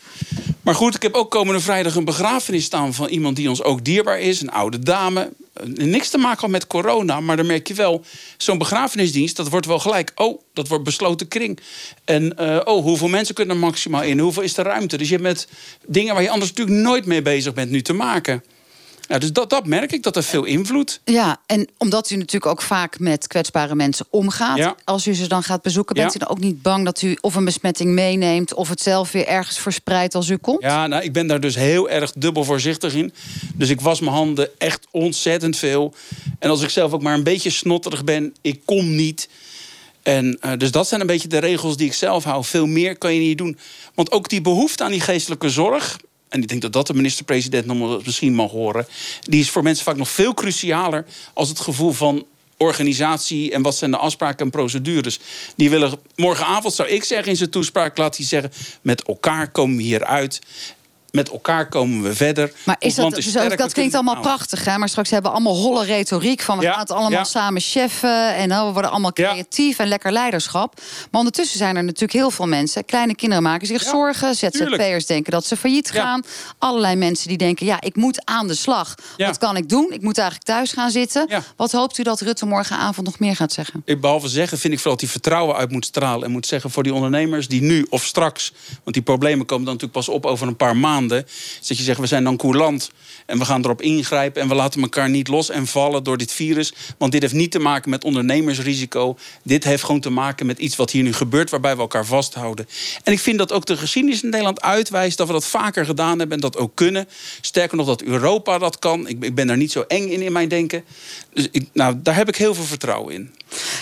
[0.63, 3.85] Maar goed, ik heb ook komende vrijdag een begrafenis staan van iemand die ons ook
[3.85, 4.41] dierbaar is.
[4.41, 5.33] Een oude dame.
[5.53, 8.05] Eh, Niks te maken met corona, maar dan merk je wel,
[8.37, 10.13] zo'n begrafenisdienst, dat wordt wel gelijk.
[10.15, 11.59] Oh, dat wordt besloten kring.
[12.05, 14.19] En eh, oh, hoeveel mensen kunnen er maximaal in?
[14.19, 14.97] Hoeveel is de ruimte?
[14.97, 15.49] Dus je hebt met
[15.87, 18.43] dingen waar je anders natuurlijk nooit mee bezig bent nu te maken.
[19.09, 21.01] Ja, dus dat, dat merk ik, dat er veel invloed.
[21.05, 24.57] Ja, en omdat u natuurlijk ook vaak met kwetsbare mensen omgaat.
[24.57, 24.77] Ja.
[24.85, 26.17] Als u ze dan gaat bezoeken, bent Ja.
[26.17, 28.55] u dan ook niet bang dat u of een besmetting meeneemt...
[28.55, 30.63] of het zelf weer ergens verspreidt als u komt?
[30.63, 33.13] Ja, nou, ik ben daar dus heel erg dubbel voorzichtig in.
[33.55, 35.95] Dus ik was mijn handen echt ontzettend veel.
[36.39, 39.29] En als ik zelf ook maar een beetje snotterig ben, ik kom niet.
[40.03, 42.45] En eh, dus dat zijn een beetje de regels die ik zelf hou.
[42.45, 43.59] Veel meer kan je niet doen.
[43.95, 45.97] Want ook die behoefte aan die geestelijke zorg.
[46.35, 48.87] En ik denk dat dat de minister-president nog misschien mag horen.
[49.21, 53.77] Die is voor mensen vaak nog veel crucialer als het gevoel van organisatie en wat
[53.77, 55.19] zijn de afspraken en procedures.
[55.57, 59.77] Die willen morgenavond, zou ik zeggen in zijn toespraak, laat hij zeggen: met elkaar komen
[59.77, 60.41] we hieruit.
[61.15, 62.53] Met elkaar komen we verder.
[62.65, 64.79] Maar is dat, dus sterk, dat klinkt allemaal prachtig, hè?
[64.79, 67.25] maar straks hebben we allemaal holle retoriek van we Ja, gaan het allemaal ja.
[67.25, 69.31] samen cheffen en oh, we worden allemaal Ja.
[69.31, 70.75] creatief en lekker leiderschap.
[71.11, 74.35] Maar ondertussen zijn er natuurlijk heel veel mensen, kleine kinderen maken zich zorgen.
[74.35, 76.23] ZZP'ers denken dat ze failliet gaan,
[76.59, 78.95] allerlei mensen die denken ja, ik moet aan de slag.
[79.17, 79.87] Wat kan ik doen?
[79.91, 81.29] Ik moet eigenlijk thuis gaan zitten.
[81.57, 83.83] Wat hoopt u dat Rutte morgenavond nog meer gaat zeggen?
[83.85, 86.25] Ik behalve zeggen, vind ik vooral dat hij vertrouwen uit moet stralen.
[86.25, 88.53] En moet zeggen voor die ondernemers die nu of straks.
[88.83, 91.03] Want die problemen komen dan natuurlijk pas op over een paar maanden.
[91.09, 91.27] Dat
[91.69, 92.91] je zegt, we zijn dan coulant.
[93.27, 96.33] En we gaan erop ingrijpen en we laten elkaar niet los en vallen door dit
[96.33, 96.73] virus.
[96.99, 99.17] Want dit heeft niet te maken met ondernemersrisico.
[99.43, 102.69] Dit heeft gewoon te maken met iets wat hier nu gebeurt, waarbij we elkaar vasthouden.
[103.03, 106.19] En ik vind dat ook de geschiedenis in Nederland uitwijst dat we dat vaker gedaan
[106.19, 107.09] hebben en dat ook kunnen.
[107.41, 109.09] Sterker nog, dat Europa dat kan.
[109.09, 110.85] Ik, ik ben daar niet zo eng in in mijn denken.
[111.33, 113.35] Dus nou, daar heb ik heel veel vertrouwen in.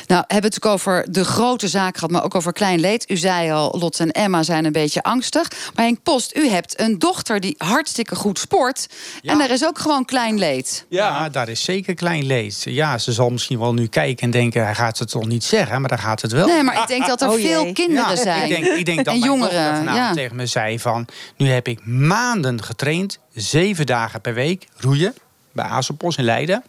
[0.07, 3.11] Nou, hebben we het ook over de grote zaak gehad, maar ook over klein leed.
[3.11, 5.51] U zei al, Lot en Emma zijn een beetje angstig.
[5.75, 8.87] Maar Henk Post, u hebt een dochter die hartstikke goed sport.
[9.23, 10.87] En daar is ook gewoon klein leed.
[10.89, 11.29] Ja.
[11.29, 12.63] daar is zeker klein leed.
[12.65, 14.65] Ja, ze zal misschien wel nu kijken en denken...
[14.65, 16.47] hij gaat het toch niet zeggen, maar dan gaat het wel.
[16.47, 17.73] Nee, maar ik denk dat er Oh veel jee.
[17.73, 18.43] kinderen Ja, zijn.
[18.43, 19.53] Ik denk, ik denk dat en mijn jongeren.
[19.55, 20.13] dochter vanavond Ja.
[20.15, 21.07] tegen me zei van...
[21.37, 25.15] nu heb ik maanden getraind, zeven dagen per week, roeien...
[25.53, 26.63] bij Azopos in Leiden.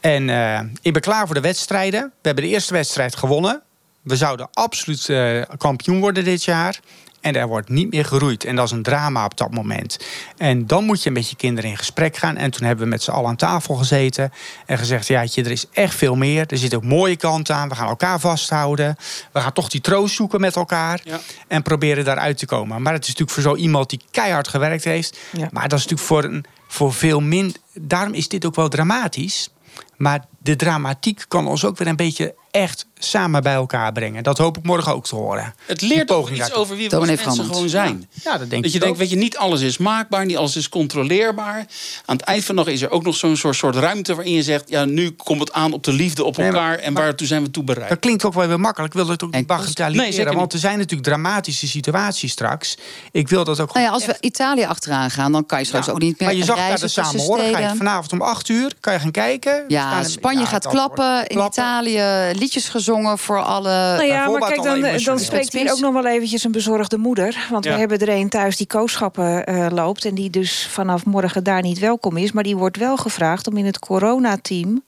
[0.00, 2.00] En eh, ik ben klaar voor de wedstrijden.
[2.02, 3.62] We hebben de eerste wedstrijd gewonnen.
[4.02, 6.80] We zouden absoluut eh, kampioen worden dit jaar.
[7.20, 8.44] En er wordt niet meer geroeid.
[8.44, 9.98] En dat is een drama op dat moment.
[10.36, 12.36] En dan moet je met je kinderen in gesprek gaan.
[12.36, 14.32] En toen hebben we met z'n allen aan tafel gezeten.
[14.66, 16.46] En gezegd, ja, er is echt veel meer.
[16.46, 17.68] Er zitten ook mooie kanten aan.
[17.68, 18.96] We gaan elkaar vasthouden.
[19.32, 21.00] We gaan toch die troost zoeken met elkaar.
[21.04, 21.20] Ja.
[21.48, 22.82] En proberen daaruit te komen.
[22.82, 25.18] Maar het is natuurlijk voor zo iemand die keihard gewerkt heeft.
[25.32, 25.48] Ja.
[25.52, 27.54] Maar dat is natuurlijk voor, een, voor veel min.
[27.74, 29.50] Daarom is dit ook wel dramatisch.
[29.96, 34.22] Maar de dramatiek kan ons ook weer een beetje echt samen bij elkaar brengen.
[34.22, 35.54] Dat hoop ik morgen ook te horen.
[35.66, 36.56] Het leert ook iets daartoe.
[36.58, 38.08] over wie we als mensen gewoon zijn.
[38.24, 40.68] Ja, dat denk dat je denkt, weet je, niet alles is maakbaar, niet alles is
[40.68, 41.66] controleerbaar.
[42.04, 44.32] Aan het eind van de dag is er ook nog zo'n soort, soort ruimte waarin
[44.32, 44.68] je zegt...
[44.68, 46.78] ja, nu komt het aan op de liefde op Nee, maar- elkaar...
[46.78, 47.88] en waartoe zijn we toe bereid.
[47.88, 48.94] Dat klinkt ook wel weer makkelijk.
[48.94, 50.12] Ik wil het ook niet Nee, bagatelliseren.
[50.12, 52.76] zeker want er zijn natuurlijk dramatische situaties straks.
[53.12, 55.86] Ik wil dat ook Nou ja, als we Italië achteraan gaan, dan kan je straks
[55.86, 57.76] Ja, ook niet meer Maar je zag daar de samenhorigheid.
[57.76, 59.64] Vanavond om 8 uur kan je gaan kijken.
[59.68, 61.20] Ja, Spanje ja, gaat klappen.
[61.28, 61.62] In klappen.
[61.62, 63.70] Italië liedjes gezongen voor alle...
[63.70, 65.18] Nou ja, maar voorbaat kijk, dan, dan emotioneel.
[65.18, 67.46] spreekt hier ook nog wel eventjes een bezorgde moeder.
[67.50, 67.72] Want Ja.
[67.72, 70.04] we hebben er een thuis die kooschappen eh, loopt...
[70.04, 72.32] en die dus vanaf morgen daar niet welkom is.
[72.32, 74.82] Maar die wordt wel gevraagd om in het coronateam...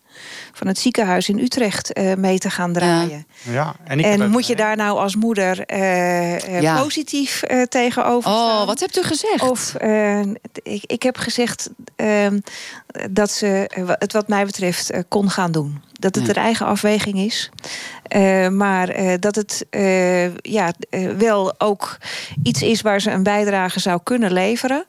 [0.52, 3.26] van het ziekenhuis in Utrecht eh, mee te gaan draaien.
[3.42, 6.82] Ja, en ik heb En het- moet je daar nou als moeder eh, eh, Ja.
[6.82, 8.66] positief eh, tegenover Oh, staan?
[8.66, 9.50] wat hebt u gezegd?
[9.50, 10.20] Of eh,
[10.62, 12.38] ik, ik heb gezegd ehm,
[13.10, 15.82] dat ze het wat mij betreft kon gaan doen.
[15.92, 16.30] Dat het Ja.
[16.30, 17.50] een eigen afweging is.
[18.02, 20.72] Eh, maar eh, dat het eh, ja,
[21.16, 21.98] wel ook
[22.42, 24.84] iets is waar ze een bijdrage zou kunnen leveren.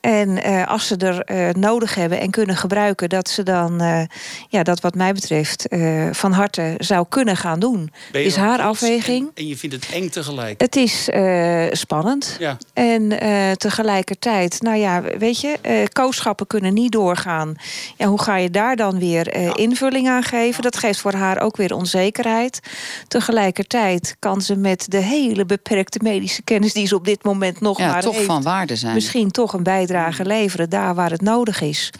[0.00, 4.02] En eh, als ze er eh, nodig hebben en kunnen gebruiken, dat ze dan eh,
[4.48, 7.92] ja, dat wat mij betreft eh, van harte zou kunnen gaan doen.
[8.12, 9.26] Is haar afweging.
[9.26, 10.60] En, en je vindt het eng tegelijk.
[10.60, 12.36] Het is eh, spannend.
[12.38, 12.56] Ja.
[12.72, 17.54] En eh, tegelijkertijd, nou ja, weet je, eh kooschappen kunnen niet doorgaan.
[17.96, 20.62] Ja, hoe ga je daar dan weer eh, invulling aan geven?
[20.62, 22.60] Dat geeft voor haar ook weer onzekerheid.
[23.08, 27.78] Tegelijkertijd kan ze met de hele beperkte medische kennis die ze op dit moment nog
[27.78, 28.94] ja, maar toch heeft, van waarde zijn.
[28.94, 31.90] misschien toch een bijdrage leveren daar waar het nodig is.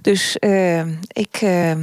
[0.00, 0.36] Dus
[1.08, 1.36] ik.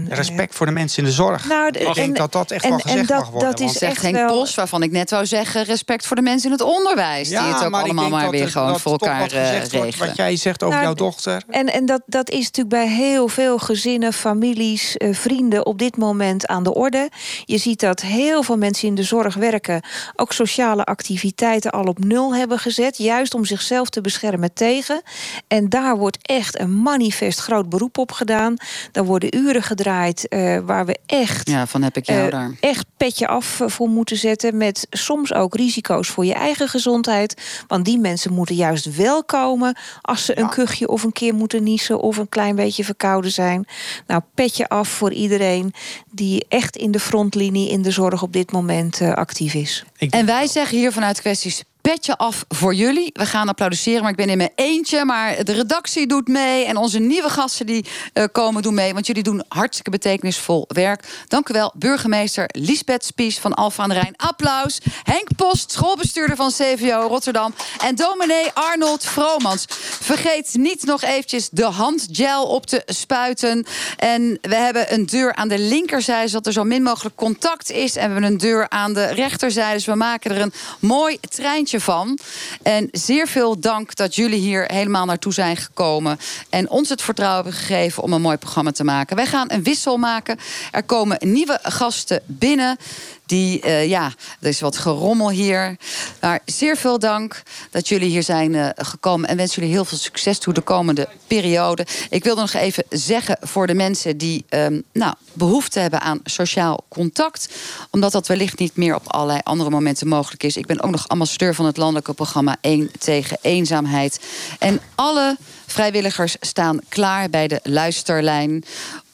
[0.10, 1.48] Respect voor de mensen in de zorg.
[1.48, 3.50] Nou, de- ik denk en- dat dat echt en- wel en gezegd dat- mag worden.
[3.50, 5.64] dat is want- echt Henk wel- Bos, waarvan ik net wou zeggen...
[5.64, 7.30] respect voor de mensen in het onderwijs...
[7.30, 9.98] die het ook maar allemaal maar weer het- gewoon voor elkaar wat gezegd eh, wordt.
[9.98, 11.44] Wat jij zegt over Nou, jouw dochter.
[11.50, 15.98] En, en dat, dat is natuurlijk bij heel veel gezinnen, families, eh, vrienden op dit
[15.98, 17.10] moment aan de orde.
[17.46, 19.82] Je ziet dat heel veel mensen in de zorg werken,
[20.16, 22.98] ook sociale activiteiten al op nul hebben gezet.
[22.98, 25.02] Juist om zichzelf te beschermen tegen.
[25.48, 28.56] En daar wordt echt een manifest groot beroep op gedaan.
[28.92, 32.52] Daar worden uren gedraaid eh, waar we echt Ja, van heb ik jou eh, daar.
[32.60, 34.58] echt petje af eh, voor moeten zetten.
[34.58, 37.64] Met soms ook risico's voor je eigen gezondheid.
[37.68, 41.64] Want die mensen moeten juist wel komen als ze een kuchje of een keer moeten
[41.64, 43.66] niezen of een klein beetje verkouden zijn.
[44.08, 45.74] Nou, petje af voor iedereen
[46.12, 49.84] die echt in de frontlinie in de zorg op dit moment eh, actief is.
[50.10, 53.10] En wij zeggen hier vanuit kwesties petje af voor jullie.
[53.14, 55.06] We gaan applaudisseren, maar ik ben in mijn eentje.
[55.06, 58.94] Maar de redactie doet mee en onze nieuwe gasten die eh, komen doen mee.
[58.94, 61.24] Want jullie doen hartstikke betekenisvol werk.
[61.28, 64.14] Dank u wel, burgemeester Lisbeth Spies van Alphen aan de Rijn.
[64.16, 64.80] Applaus.
[65.04, 67.54] Henk Post, schoolbestuurder van CVO Rotterdam.
[67.82, 69.66] En dominee Arnold Vromans.
[70.02, 73.66] Vergeet niet nog eventjes de handgel op te spuiten.
[73.98, 76.28] En we hebben een deur aan de linkerzijde...
[76.28, 77.96] zodat er zo min mogelijk contact is.
[77.96, 79.74] En we hebben een deur aan de rechterzijde.
[79.74, 82.20] Dus we maken er een mooi treintje van.
[82.62, 86.20] En zeer veel dank dat jullie hier helemaal naartoe zijn gekomen...
[86.50, 89.16] en ons het vertrouwen hebben gegeven om een mooi programma te maken.
[89.16, 90.38] Wij gaan een wissel maken.
[90.72, 92.78] Er komen nieuwe gasten binnen.
[93.26, 95.78] Die, eh, ja, er is wat gerommel hier.
[96.22, 99.30] Maar zeer veel dank dat jullie hier zijn eh, gekomen.
[99.30, 101.86] En wens jullie heel veel succes toe de komende periode.
[102.10, 106.84] Ik wilde nog even zeggen voor de mensen die ehm, nou, behoefte hebben aan sociaal
[106.88, 107.50] contact.
[107.92, 110.58] Omdat dat wellicht niet meer op allerlei andere momenten mogelijk is.
[110.58, 114.20] Ik ben ook nog ambassadeur van het landelijke programma 1 tegen eenzaamheid.
[114.60, 115.38] En alle
[115.76, 118.64] vrijwilligers staan klaar bij de luisterlijn.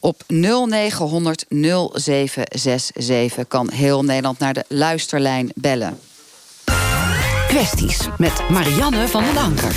[0.00, 5.98] Op 0900 0767 kan heel Nederland naar de luisterlijn bellen.
[7.48, 9.74] Kwesties met Marianne van den Anker.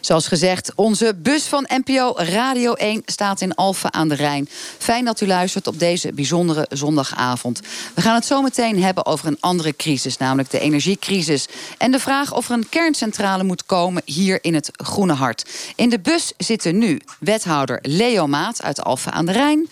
[0.00, 4.48] Zoals gezegd, onze bus van NPO Radio 1 staat in Alphen aan de Rijn.
[4.78, 7.60] Fijn dat u luistert op deze bijzondere zondagavond.
[7.94, 11.48] We gaan het zo meteen hebben over een andere crisis, namelijk de energiecrisis.
[11.78, 15.72] En de vraag of er een kerncentrale moet komen hier in het Groene Hart.
[15.76, 19.68] In de bus zitten nu wethouder Leo Maat uit Alphen aan de Rijn.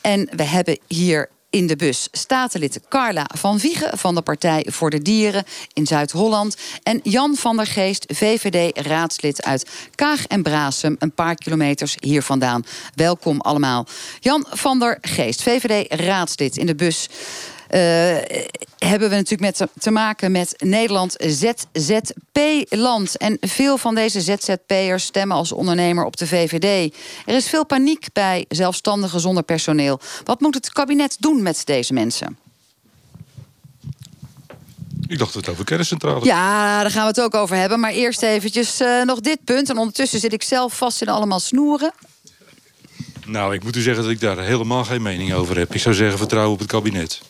[0.00, 4.90] En we hebben hier in de bus statenlid Carla van Wiegen van de Partij voor
[4.90, 6.56] de Dieren in Zuid-Holland.
[6.82, 12.64] En Jan van der Geest, VVD-raadslid uit Kaag en Brasem, een paar kilometers hier vandaan.
[12.94, 13.86] Welkom allemaal.
[14.20, 17.08] Jan van der Geest, VVD-raadslid in de bus.
[17.74, 17.80] Uh,
[18.78, 21.14] hebben we natuurlijk met te maken met Nederland
[21.72, 23.16] ZZP-land.
[23.16, 26.94] En veel van deze ZZP'ers stemmen als ondernemer op de VVD.
[27.26, 30.00] Er is veel paniek bij zelfstandigen zonder personeel.
[30.24, 32.38] Wat moet het kabinet doen met deze mensen?
[35.06, 36.24] Ik dacht het over kerncentrales.
[36.24, 37.80] Ja, daar gaan we het ook over hebben.
[37.80, 39.70] Maar eerst eventjes uh, nog dit punt.
[39.70, 41.92] En ondertussen zit ik zelf vast in allemaal snoeren.
[43.26, 45.74] Nou, ik moet u zeggen dat ik daar helemaal geen mening over heb.
[45.74, 47.20] Ik zou zeggen vertrouwen op het kabinet.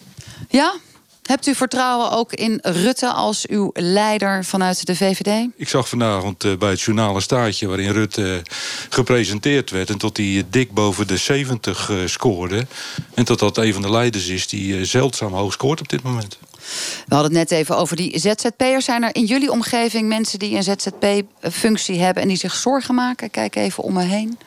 [0.53, 0.75] Ja?
[1.23, 5.49] Hebt u vertrouwen ook in Rutte als uw leider vanuit de VVD?
[5.57, 8.43] Ik zag vanavond uh, bij het journaal een staartje waarin Rutte
[8.89, 9.91] gepresenteerd werd...
[9.91, 12.67] en tot hij dik boven de 70 uh, scoorde.
[13.15, 16.39] En tot dat een van de leiders is die zeldzaam hoog scoort op dit moment.
[17.07, 18.85] We hadden het net even over die ZZP'ers.
[18.85, 22.23] Zijn er in jullie omgeving mensen die een ZZP-functie hebben...
[22.23, 23.31] en die zich zorgen maken?
[23.31, 24.39] Kijk even om me heen.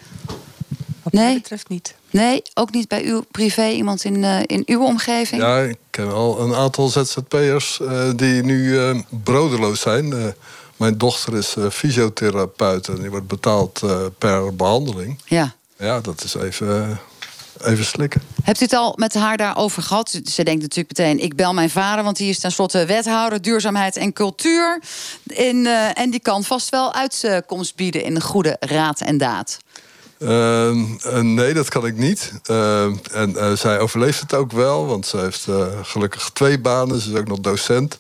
[1.05, 1.23] Wat nee?
[1.23, 1.95] mij betreft niet.
[2.09, 5.41] Nee, ook niet bij uw privé, iemand in, uh, in uw omgeving?
[5.41, 10.33] Ja, ik ken al een aantal ZZP'ers uh, die nu uh, brodeloos zijn.
[10.75, 13.81] mijn dochter is fysiotherapeut en die wordt betaald
[14.17, 15.19] per behandeling.
[15.25, 15.55] Ja.
[15.77, 16.99] Ja, dat is even,
[17.61, 18.21] even slikken.
[18.43, 20.09] Hebt u het al met haar daarover gehad?
[20.09, 22.03] Ze denkt natuurlijk meteen, ik bel mijn vader...
[22.03, 24.81] want die is tenslotte wethouder duurzaamheid en cultuur.
[25.23, 29.57] In, en die kan vast wel uitkomst bieden in een goede raad en daad.
[30.19, 30.71] Uh,
[31.05, 32.31] uh, nee, dat kan ik niet.
[32.51, 35.47] Uh, en zij overleeft het ook wel, want ze heeft
[35.81, 37.01] gelukkig twee banen.
[37.01, 37.99] Ze is ook nog docent.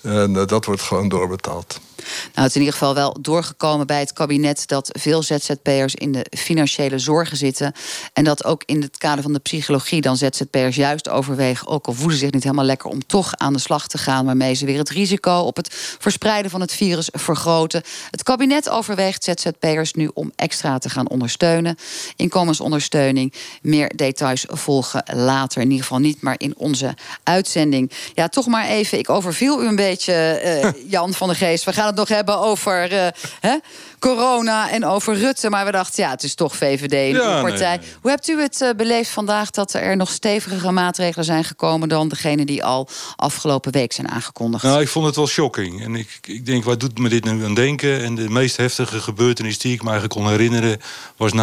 [0.00, 1.80] En dat wordt gewoon doorbetaald.
[2.04, 6.12] Nou, het is in ieder geval wel doorgekomen bij het kabinet dat veel ZZP'ers in
[6.12, 7.72] de financiële zorgen zitten.
[8.12, 11.92] En dat ook in het kader van de psychologie dan ZZP'ers juist overwegen, ook al
[11.92, 14.66] voelen ze zich niet helemaal lekker, om toch aan de slag te gaan, waarmee ze
[14.66, 17.82] weer het risico op het verspreiden van het virus vergroten.
[18.10, 21.76] Het kabinet overweegt ZZP'ers nu om extra te gaan ondersteunen.
[22.16, 23.32] Inkomensondersteuning.
[23.62, 25.60] Meer details volgen later.
[25.60, 27.90] In ieder geval niet, maar in onze uitzending.
[28.14, 28.98] Ja, toch maar even.
[28.98, 31.64] Ik overviel u een beetje, uh, Jan van der Geest.
[31.64, 33.06] We gaan het nog hebben over uh,
[33.40, 33.58] hè,
[33.98, 35.50] corona en over Rutte.
[35.50, 37.76] Maar we dachten, ja, het is toch VVD, partij.
[37.76, 37.88] Nee.
[38.00, 42.08] Hoe hebt u het uh, beleefd vandaag dat er nog stevigere maatregelen zijn gekomen dan
[42.08, 44.62] degene die al afgelopen week zijn aangekondigd?
[44.62, 45.82] Nou, ik vond het wel shocking.
[45.84, 48.02] En ik, ik denk, wat doet me dit nu aan denken?
[48.02, 50.80] En de meest heftige gebeurtenis die ik me eigenlijk kon herinneren
[51.16, 51.36] was 9-11.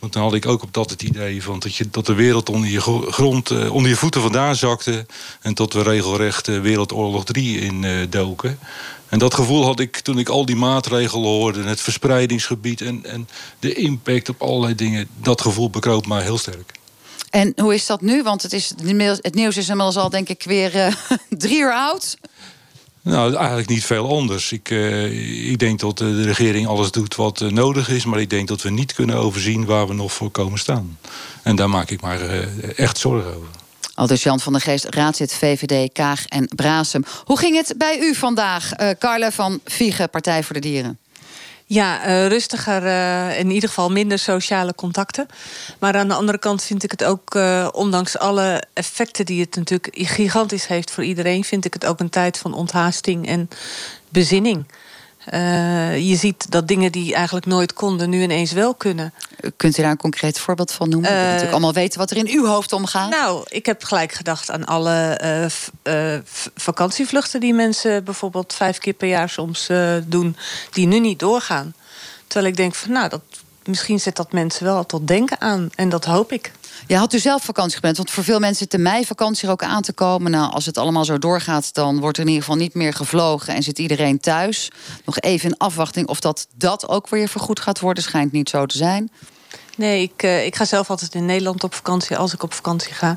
[0.00, 2.48] Want dan had ik ook op dat het idee van dat, je, dat de wereld
[2.48, 5.06] onder je grond, uh, onder je voeten vandaan zakte.
[5.40, 8.58] En tot we regelrecht uh, Wereldoorlog 3 in uh, doken.
[9.08, 11.62] En dat gevoel had ik toen ik al die maatregelen hoorde.
[11.62, 15.08] Het verspreidingsgebied en, en de impact op allerlei dingen.
[15.16, 16.72] Dat gevoel bekroop mij heel sterk.
[17.30, 18.22] En hoe is dat nu?
[18.22, 18.72] Want het, is,
[19.20, 20.96] het nieuws is inmiddels al denk ik weer
[21.28, 22.16] drie uur oud.
[23.02, 24.52] Nou, eigenlijk niet veel anders.
[24.52, 28.04] Ik, uh, ik denk dat de regering alles doet wat uh, nodig is...
[28.04, 30.98] maar ik denk dat we niet kunnen overzien waar we nog voor komen staan.
[31.42, 32.20] En daar maak ik maar
[32.76, 33.48] echt zorgen over.
[33.94, 37.04] Aldus Jan van der Geest, raadslid VVD, Kaag en Brasem.
[37.24, 40.98] Hoe ging het bij u vandaag, Carle van Viegen, Partij voor de Dieren?
[41.72, 45.26] Ja, uh, rustiger, uh, in ieder geval minder sociale contacten.
[45.78, 49.56] Maar aan de andere kant vind ik het ook, uh, ondanks alle effecten die het
[49.56, 53.48] natuurlijk gigantisch heeft voor iedereen, vind ik het ook een tijd van onthaasting en
[54.08, 54.64] bezinning.
[55.34, 59.12] Uh, je ziet dat dingen die eigenlijk nooit konden, nu ineens wel kunnen.
[59.56, 61.10] Kunt u daar een concreet voorbeeld van noemen?
[61.10, 63.10] Uh, we natuurlijk allemaal weten wat er in uw hoofd omgaat.
[63.10, 65.20] Nou, ik heb gelijk gedacht aan alle
[65.84, 66.18] uh,
[66.54, 69.68] vakantievluchten die mensen bijvoorbeeld vijf keer per jaar soms
[70.06, 70.36] doen,
[70.70, 71.74] die nu niet doorgaan.
[72.26, 73.22] Terwijl ik denk van nou, dat,
[73.64, 75.68] misschien zet dat mensen wel tot denken aan.
[75.74, 76.52] En dat hoop ik.
[76.98, 77.96] Had u zelf vakantie gepland?
[77.96, 80.30] Want voor veel mensen zit de meivakantie er ook aan te komen.
[80.30, 83.54] Nou, als het allemaal zo doorgaat, dan wordt er in ieder geval niet meer gevlogen
[83.54, 84.70] en zit iedereen thuis.
[85.04, 88.02] Nog even in afwachting of dat, dat ook weer vergoed gaat worden.
[88.02, 89.10] Schijnt niet zo te zijn.
[89.76, 92.94] Nee, ik, uh, ik ga zelf altijd in Nederland op vakantie als ik op vakantie
[92.94, 93.16] ga.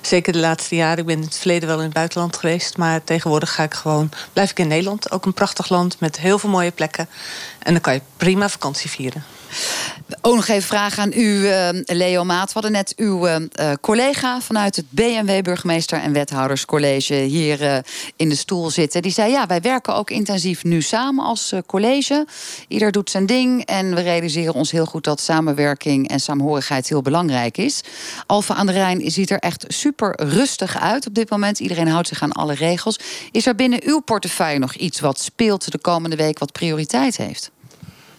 [0.00, 0.98] Zeker de laatste jaren.
[0.98, 2.76] Ik ben in het verleden wel in het buitenland geweest.
[2.76, 5.10] Maar tegenwoordig ga ik gewoon, blijf ik in Nederland.
[5.10, 7.08] Ook een prachtig land met heel veel mooie plekken.
[7.58, 9.24] En dan kan je prima vakantie vieren.
[10.22, 12.46] Ook nog even vragen aan u, uh, Leo Maat.
[12.46, 13.36] We hadden net uw uh,
[13.80, 17.76] collega vanuit het BMW Burgemeester en Wethouderscollege hier uh,
[18.16, 19.02] in de stoel zitten.
[19.02, 22.26] Die zei: Ja, wij werken ook intensief nu samen als college.
[22.68, 27.02] Ieder doet zijn ding en we realiseren ons heel goed dat samenwerking en saamhorigheid heel
[27.02, 27.80] belangrijk is.
[28.26, 31.58] Alfa aan de Rijn ziet er echt super rustig uit op dit moment.
[31.58, 32.98] Iedereen houdt zich aan alle regels.
[33.30, 37.50] Is er binnen uw portefeuille nog iets wat speelt de komende week, wat prioriteit heeft?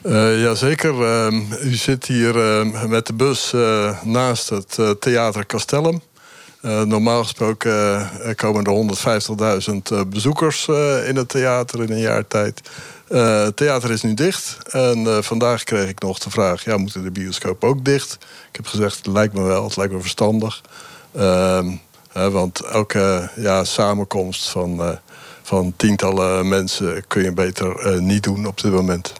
[0.06, 0.94] Uh, Jazeker.
[0.94, 6.02] Uh, u zit hier uh, met de bus uh, naast het Theater Castellum.
[6.86, 10.68] normaal gesproken komen er 150.000 bezoekers
[11.08, 12.62] in het theater in een jaar tijd.
[13.08, 14.58] het theater is nu dicht.
[14.70, 18.14] En vandaag kreeg ik nog de vraag: ja, moeten de bioscoop ook dicht?
[18.50, 20.62] Ik heb gezegd: het lijkt me wel, het lijkt me verstandig.
[21.12, 21.72] Ehm,
[22.12, 25.00] want elke ja, samenkomst van,
[25.42, 29.14] van tientallen mensen kun je beter niet doen op dit moment.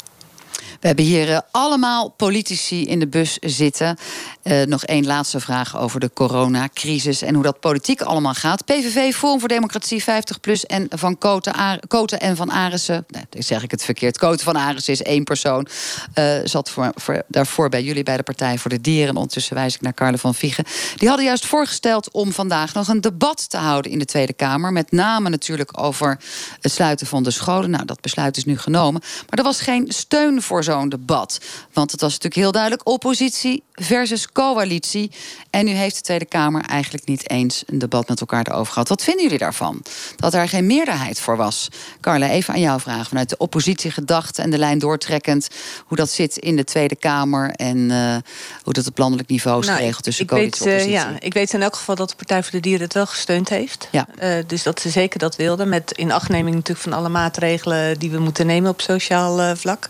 [0.82, 3.98] We hebben hier uh, allemaal politici in de bus zitten.
[4.44, 8.66] Uh, nog één laatste vraag over de coronacrisis en hoe dat politiek allemaal gaat.
[8.66, 13.06] PVV, Forum voor Democratie, 50 plus en van Koten, en van Arissen.
[13.08, 14.18] Nee, zeg ik het verkeerd.
[14.18, 15.68] Koten van Arissen is één persoon.
[16.16, 19.16] Uh, zat voor, voor, daarvoor bij jullie bij de Partij voor de Dieren.
[19.16, 20.66] Ondertussen wijs ik naar Carle van Viegen.
[20.98, 24.72] Die hadden juist voorgesteld om vandaag nog een debat te houden in de Tweede Kamer.
[24.72, 26.20] Met name natuurlijk over
[26.62, 27.70] het sluiten van de scholen.
[27.70, 29.02] Nou, dat besluit is nu genomen.
[29.02, 31.40] Maar er was geen steun voor zo'n debat.
[31.74, 35.12] Want het was natuurlijk heel duidelijk oppositie versus coalitie.
[35.50, 38.90] En nu heeft de Tweede Kamer eigenlijk niet eens een debat met elkaar erover gehad.
[38.90, 39.82] Wat vinden jullie daarvan?
[40.16, 41.68] Dat er geen meerderheid voor was.
[42.02, 43.06] Carla, even aan jou vragen.
[43.06, 45.48] Vanuit de oppositiegedachte en de lijn doortrekkend.
[45.86, 47.52] Hoe dat zit in de Tweede Kamer.
[47.52, 48.16] En uh,
[48.64, 50.96] hoe dat op landelijk niveau is nou, geregeld tussen coalitie en oppositie.
[50.96, 53.06] Uh, ja, ik weet in elk geval dat de Partij voor de Dieren het wel
[53.06, 53.88] gesteund heeft.
[53.92, 54.08] Ja.
[54.24, 55.70] Uh, dus dat ze zeker dat wilden.
[55.70, 59.90] Met inachtneming natuurlijk van alle maatregelen die we moeten nemen op sociaal vlak.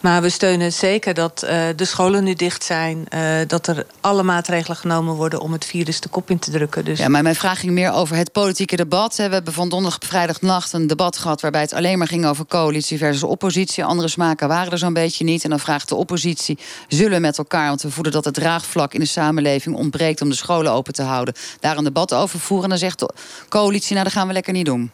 [0.00, 1.38] Maar we steunen zeker dat
[1.76, 3.04] de scholen nu dicht zijn.
[3.46, 6.84] dat er alle maatregelen genomen worden om het virus de kop in te drukken.
[6.84, 6.98] Dus...
[6.98, 9.16] Ja, maar mijn vraag ging meer over het politieke debat.
[9.16, 12.46] We hebben van donderdag op vrijdagnacht een debat gehad waarbij het alleen maar ging over
[12.46, 13.84] coalitie versus oppositie.
[13.84, 15.44] Andere smaken waren er zo'n beetje niet.
[15.44, 16.58] En dan vraagt de oppositie:
[16.88, 20.28] zullen we met elkaar, want we voelen dat het draagvlak in de samenleving ontbreekt om
[20.28, 22.64] de scholen open te houden, daar een debat over voeren?
[22.64, 23.10] En dan zegt de
[23.48, 24.90] coalitie: nou, dat gaan we lekker niet doen.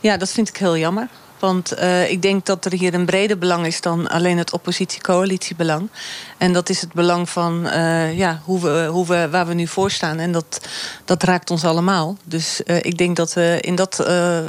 [0.00, 1.08] Ja, dat vind ik heel jammer.
[1.38, 5.88] Want uh, ik denk dat er hier een breder belang is dan alleen het oppositie-coalitiebelang.
[6.38, 9.66] En dat is het belang van uh, ja, hoe we, hoe we, waar we nu
[9.66, 10.18] voor staan.
[10.18, 10.68] En dat,
[11.04, 12.16] dat raakt ons allemaal.
[12.24, 14.06] Dus uh, ik denk dat we in dat,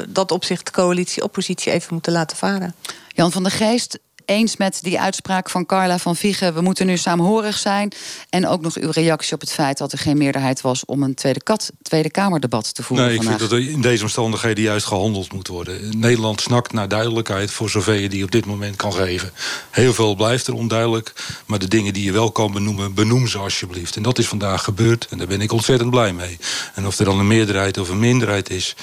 [0.10, 2.76] dat opzicht coalitie-oppositie even moeten laten varen.
[3.08, 6.54] Jan van der Geest, eens met die uitspraak van Carla van Viegen.
[6.54, 7.92] We moeten nu saamhorig zijn.
[8.30, 11.16] En ook nog uw reactie op het feit dat er geen meerderheid was om een
[11.16, 13.06] Tweede, kat, tweede Kamerdebat te voeren.
[13.06, 16.00] Nee, ik vind dat er in deze omstandigheden juist gehandeld moet worden.
[16.00, 19.32] Nederland snakt naar duidelijkheid voor zover je die op dit moment kan geven.
[19.70, 21.14] Heel veel blijft er onduidelijk.
[21.46, 23.96] Maar de dingen die je wel kan benoemen, benoem ze alsjeblieft.
[23.96, 25.08] En dat is vandaag gebeurd.
[25.10, 26.38] En daar ben ik ontzettend blij mee.
[26.74, 28.76] En of er dan een meerderheid of een minderheid is.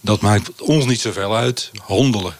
[0.00, 1.70] Dat maakt ons niet zoveel uit.
[1.82, 2.36] Handelen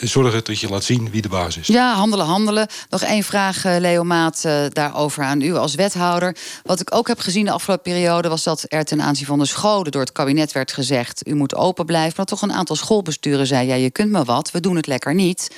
[0.00, 1.66] zorgen dat je laat zien wie de baas is.
[1.66, 2.66] Ja, handelen, handelen.
[2.88, 6.36] Nog één vraag, eh, Leo Maat, uh, daarover aan u als wethouder.
[6.62, 8.28] Wat ik ook heb gezien de afgelopen periode...
[8.28, 11.28] was dat er ten aanzien van de scholen door het kabinet werd gezegd...
[11.28, 13.66] u moet open blijven, maar toch een aantal schoolbesturen zei...
[13.66, 15.54] ja, je kunt maar wat, we doen het lekker niet.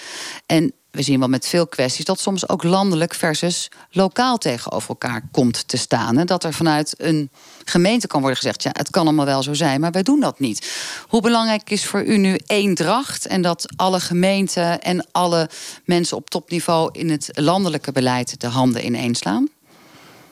[0.47, 5.23] En we zien wel met veel kwesties dat soms ook landelijk versus lokaal tegenover elkaar
[5.33, 6.19] komt te staan.
[6.19, 7.31] En dat er vanuit een
[7.65, 10.41] gemeente kan worden gezegd: ja, het kan allemaal wel zo zijn, maar wij doen dat
[10.41, 10.71] niet.
[11.09, 15.51] Hoe belangrijk is voor u nu eendracht en dat alle gemeenten en alle
[15.85, 19.49] mensen op topniveau in het landelijke beleid de handen ineenslaan?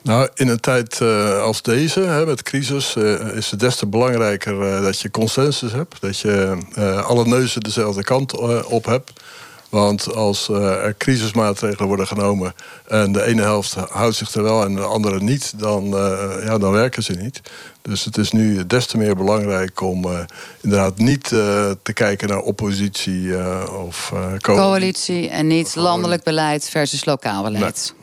[0.01, 3.87] Nou, in een tijd uh, als deze, hè, met crisis, uh, is het des te
[3.87, 6.01] belangrijker uh, dat je consensus hebt.
[6.01, 6.57] Dat je
[7.05, 9.18] alle neuzen dezelfde kant op hebt.
[9.69, 12.53] Want als uh, er crisismaatregelen worden genomen
[12.87, 16.57] en de ene helft houdt zich er wel en de andere niet, dan, uh, ja,
[16.57, 17.41] dan werken ze niet.
[17.81, 20.19] Dus het is nu des te meer belangrijk om uh,
[20.61, 23.35] inderdaad niet te kijken naar oppositie
[23.71, 24.39] of coalitie.
[24.41, 25.29] coalitie.
[25.29, 27.93] en niet landelijk beleid versus lokaal beleid.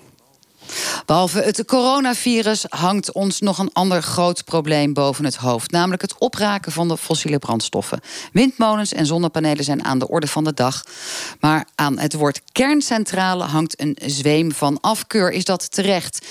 [1.06, 5.70] Behalve het coronavirus hangt ons nog een ander groot probleem boven het hoofd.
[5.70, 8.00] Namelijk het opraken van de fossiele brandstoffen.
[8.32, 10.84] Windmolens en zonnepanelen zijn aan de orde van de dag.
[11.40, 15.32] Maar aan het woord kerncentrale hangt een zweem van afkeur.
[15.32, 16.26] Is dat terecht?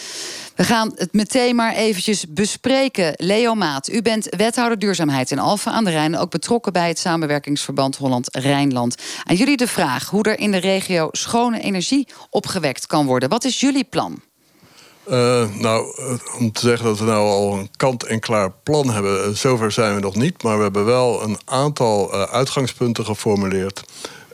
[0.56, 3.14] We gaan het meteen maar eventjes bespreken.
[3.16, 6.18] Leo Maat, u bent wethouder duurzaamheid in Alphen aan de Rijn...
[6.18, 8.96] ook betrokken bij het samenwerkingsverband Holland-Rijnland.
[9.24, 13.30] Aan jullie de vraag hoe er in de regio schone energie opgewekt kan worden.
[13.30, 14.22] Wat is jullie plan?
[15.10, 19.30] Uh, nou, eh, om te zeggen dat we nou al een kant-en-klaar plan hebben, eh,
[19.30, 20.44] zover zijn we nog niet.
[20.44, 23.84] Maar we hebben wel een aantal uitgangspunten geformuleerd.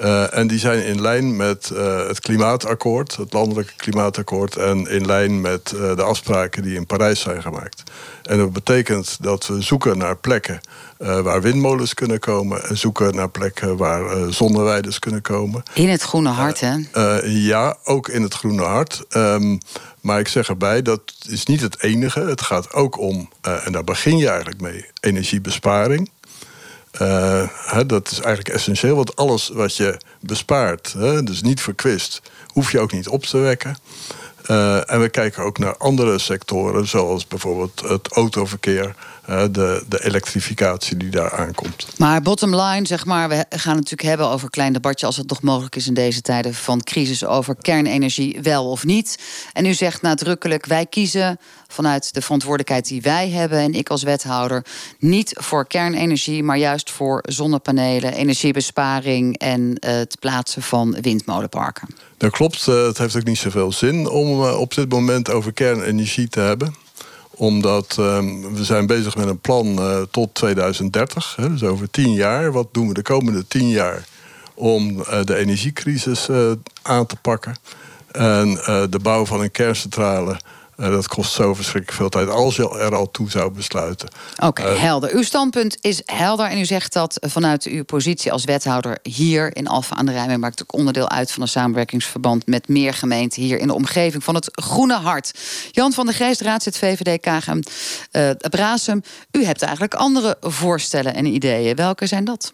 [0.02, 5.06] Uh, en die zijn in lijn met uh, het klimaatakkoord, het landelijke klimaatakkoord, en in
[5.06, 7.84] lijn met uh, de afspraken die in Parijs zijn gemaakt.
[8.24, 10.60] En dat betekent dat we zoeken naar plekken
[10.98, 15.64] waar windmolens kunnen komen en zoeken naar plekken waar zonneweiders kunnen komen.
[15.74, 16.76] In het groene hart, hè?
[17.24, 19.04] ja, ook in het groene hart.
[19.10, 19.60] Um,
[20.02, 22.20] maar ik zeg erbij, dat is niet het enige.
[22.20, 26.10] Het gaat ook om, en daar begin je eigenlijk mee, energiebesparing.
[26.92, 32.80] Hè, dat is eigenlijk essentieel, want alles wat je bespaart, dus niet verkwist, hoef je
[32.80, 33.78] ook niet op te wekken.
[34.48, 38.96] Uh, en we kijken ook naar andere sectoren, zoals bijvoorbeeld het autoverkeer,
[39.26, 41.88] de, de elektrificatie die daar aankomt.
[41.98, 45.18] Maar bottom line, zeg maar, we gaan het natuurlijk hebben over een klein debatje, als
[45.18, 49.20] het nog mogelijk is in deze tijden van crisis, over kernenergie wel of niet.
[49.54, 54.04] En u zegt nadrukkelijk, wij kiezen vanuit de verantwoordelijkheid die wij hebben en ik als
[54.04, 54.66] wethouder
[55.00, 61.88] niet voor kernenergie, maar juist voor zonnepanelen, energiebesparing en het plaatsen van windmolenparken.
[62.18, 62.68] Dat klopt.
[62.68, 66.40] Eh, het heeft ook niet zoveel zin om eh, op dit moment over kernenergie te
[66.40, 66.76] hebben
[67.42, 71.36] omdat um, we zijn bezig met een plan uh, tot 2030.
[71.36, 72.52] Hè, dus over tien jaar.
[72.52, 74.08] Wat doen we de komende tien jaar
[74.54, 77.56] om uh, de energiecrisis uh, aan te pakken?
[78.12, 78.54] En
[78.90, 80.40] de bouw van een kerncentrale
[80.78, 84.10] uh, dat kost zo verschrikkelijk veel tijd als je er al toe zou besluiten.
[84.36, 85.14] Oké, okay, uh, helder.
[85.14, 89.68] Uw standpunt is helder en u zegt dat vanuit uw positie als wethouder hier in
[89.68, 93.60] Alphen aan de Rijn, maakt ook onderdeel uit van een samenwerkingsverband met meer gemeenten hier
[93.60, 95.32] in de omgeving van het Groene Hart.
[95.72, 97.62] Jan van der Geest, raadslid VVD KGM
[98.12, 99.02] uh, Brasem,
[99.32, 101.76] u hebt eigenlijk andere voorstellen en ideeën.
[101.76, 102.54] Welke zijn dat?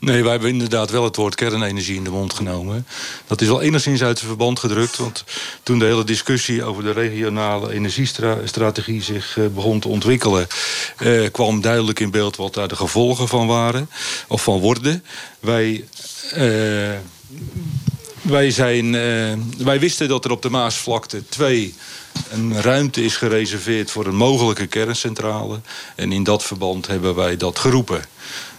[0.00, 2.86] Nee, wij hebben inderdaad wel het woord kernenergie in de mond genomen.
[3.26, 4.96] Dat is wel enigszins uit zijn verband gedrukt.
[4.96, 5.24] Want
[5.62, 10.46] toen de hele discussie over de regionale energiestrategie zich uh, begon te ontwikkelen,
[10.98, 13.90] uh, kwam duidelijk in beeld wat daar de gevolgen van waren.
[14.28, 15.04] Of van worden.
[15.40, 15.84] Wij.
[16.36, 16.90] Uh,
[18.22, 18.92] wij, zijn,
[19.58, 21.74] wij wisten dat er op de Maasvlakte twee
[22.30, 25.60] een ruimte is gereserveerd voor een mogelijke kerncentrale.
[25.94, 28.02] En in dat verband hebben wij dat geroepen.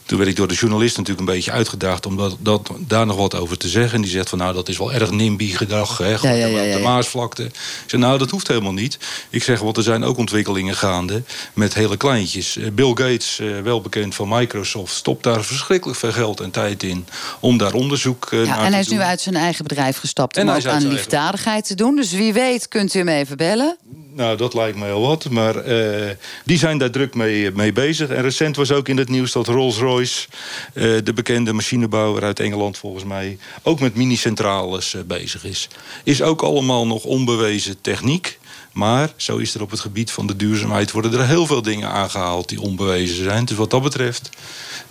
[0.10, 3.18] Toen werd ik door de journalist natuurlijk een beetje uitgedaagd om dat, dat, daar nog
[3.18, 3.96] wat over te zeggen.
[3.96, 6.78] En die zegt van nou, dat is wel erg NIMBY gedag, hè, ja, ja, ja,
[6.78, 7.44] de Maasvlakte.
[7.44, 7.52] Ik
[7.86, 8.98] zeg nou, dat hoeft helemaal niet.
[9.30, 12.58] Ik zeg, want er zijn ook ontwikkelingen gaande met hele kleintjes.
[12.58, 16.84] Eh, Bill Gates, eh, wel bekend van Microsoft, stopt daar verschrikkelijk veel geld en tijd
[16.84, 17.06] in
[17.40, 18.98] om daar onderzoek eh, naar En hij is doen.
[18.98, 21.96] nu uit zijn eigen bedrijf gestapt om ook aan liefdadigheid te doen.
[21.96, 23.78] Dus wie weet kunt u hem even bellen.
[24.20, 25.30] Nou, dat lijkt me heel wat.
[25.30, 26.10] Maar uh,
[26.46, 28.10] die zijn daar druk mee, mee bezig.
[28.10, 29.99] En recent was ook in het nieuws dat Rolls-Royce...
[30.00, 33.38] Uh, de bekende machinebouwer uit Engeland volgens mij...
[33.64, 35.68] ook met minicentrales uh, bezig is.
[36.04, 38.40] Is ook allemaal nog onbewezen techniek.
[38.72, 40.92] Maar zo is er op het gebied van de duurzaamheid...
[40.92, 43.46] worden er heel veel dingen aangehaald die onbewezen zijn.
[43.46, 44.30] Dus wat dat betreft...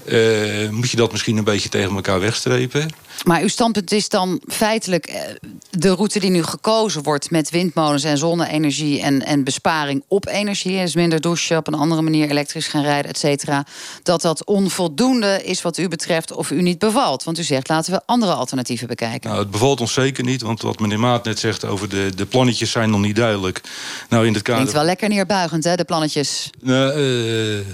[0.05, 2.91] Uh, moet je dat misschien een beetje tegen elkaar wegstrepen.
[3.25, 5.37] Maar uw standpunt is dan feitelijk
[5.71, 10.81] de route die nu gekozen wordt met windmolens en zonne-energie en, en besparing op energie,
[10.81, 13.67] dus minder douchen, op een andere manier elektrisch gaan rijden, et cetera,
[14.03, 17.25] dat dat onvoldoende is wat u betreft of u niet bevalt.
[17.25, 19.31] Want u zegt laten we andere alternatieven bekijken.
[19.31, 22.27] Nou, het bevalt ons zeker niet, want wat meneer Maat net zegt over de, de
[22.27, 23.61] plannetjes zijn nog niet duidelijk.
[24.09, 24.55] Nou, in het kader...
[24.55, 26.51] Klinkt wel lekker neerbuigend, hè, de plannetjes?
[26.63, 27.65] Uh, uh,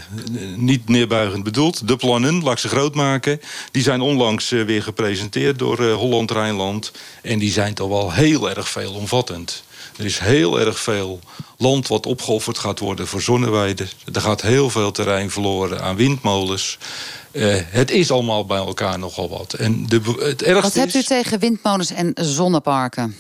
[0.57, 1.89] niet neerbuigend bedoeld.
[1.89, 3.41] De plannen, laat ik ze groot maken,
[3.71, 6.93] die zijn onlangs uh, weer gepresenteerd door uh, Holland-Rijnland.
[7.23, 9.63] En die zijn toch wel heel erg veelomvattend.
[9.97, 11.21] Er is heel erg veel
[11.59, 13.89] land wat opgeofferd gaat worden voor zonneweiden.
[14.13, 16.79] Er gaat heel veel terrein verloren aan windmolens.
[17.33, 19.53] Uh, het is allemaal bij elkaar nogal wat.
[19.53, 23.17] En de, het ergste wat hebt u tegen windmolens en zonneparken?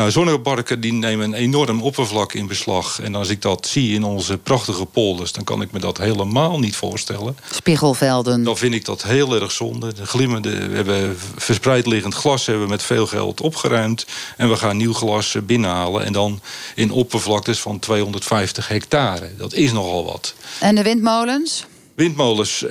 [0.00, 3.00] Nou, zonneparken die nemen een enorm oppervlak in beslag.
[3.00, 5.32] En als ik dat zie in onze prachtige polders...
[5.32, 7.36] dan kan ik me dat helemaal niet voorstellen.
[7.50, 8.42] Spiegelvelden.
[8.42, 9.94] Dan vind ik dat heel erg zonde.
[9.94, 14.06] De glimmende, we hebben verspreid liggend glas hebben we met veel geld opgeruimd.
[14.36, 16.04] En we gaan nieuw glas binnenhalen.
[16.04, 16.40] En dan
[16.74, 19.30] in oppervlaktes van 250 hectare.
[19.36, 20.34] Dat is nogal wat.
[20.60, 21.66] En de windmolens?
[22.00, 22.70] Windmolens uh,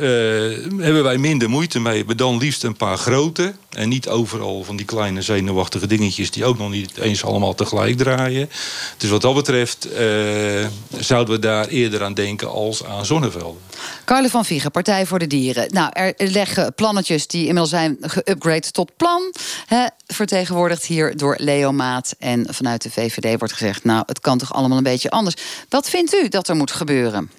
[0.77, 2.15] hebben wij minder moeite mee.
[2.15, 3.53] Dan liefst een paar grote.
[3.69, 6.31] En niet overal van die kleine zenuwachtige dingetjes...
[6.31, 8.49] die ook nog niet eens allemaal tegelijk draaien.
[8.97, 10.67] Dus wat dat betreft uh,
[10.99, 13.61] zouden we daar eerder aan denken als aan zonnevelden.
[14.05, 15.73] Carle van Viegen, Partij voor de Dieren.
[15.73, 19.33] Nou, er leggen plannetjes die inmiddels zijn geüpgrade tot plan.
[19.65, 22.15] Hè, vertegenwoordigd hier door Leo Maat.
[22.19, 23.83] En vanuit de VVD wordt gezegd...
[23.83, 25.35] nou, het kan toch allemaal een beetje anders.
[25.69, 27.29] Wat vindt u dat er moet gebeuren?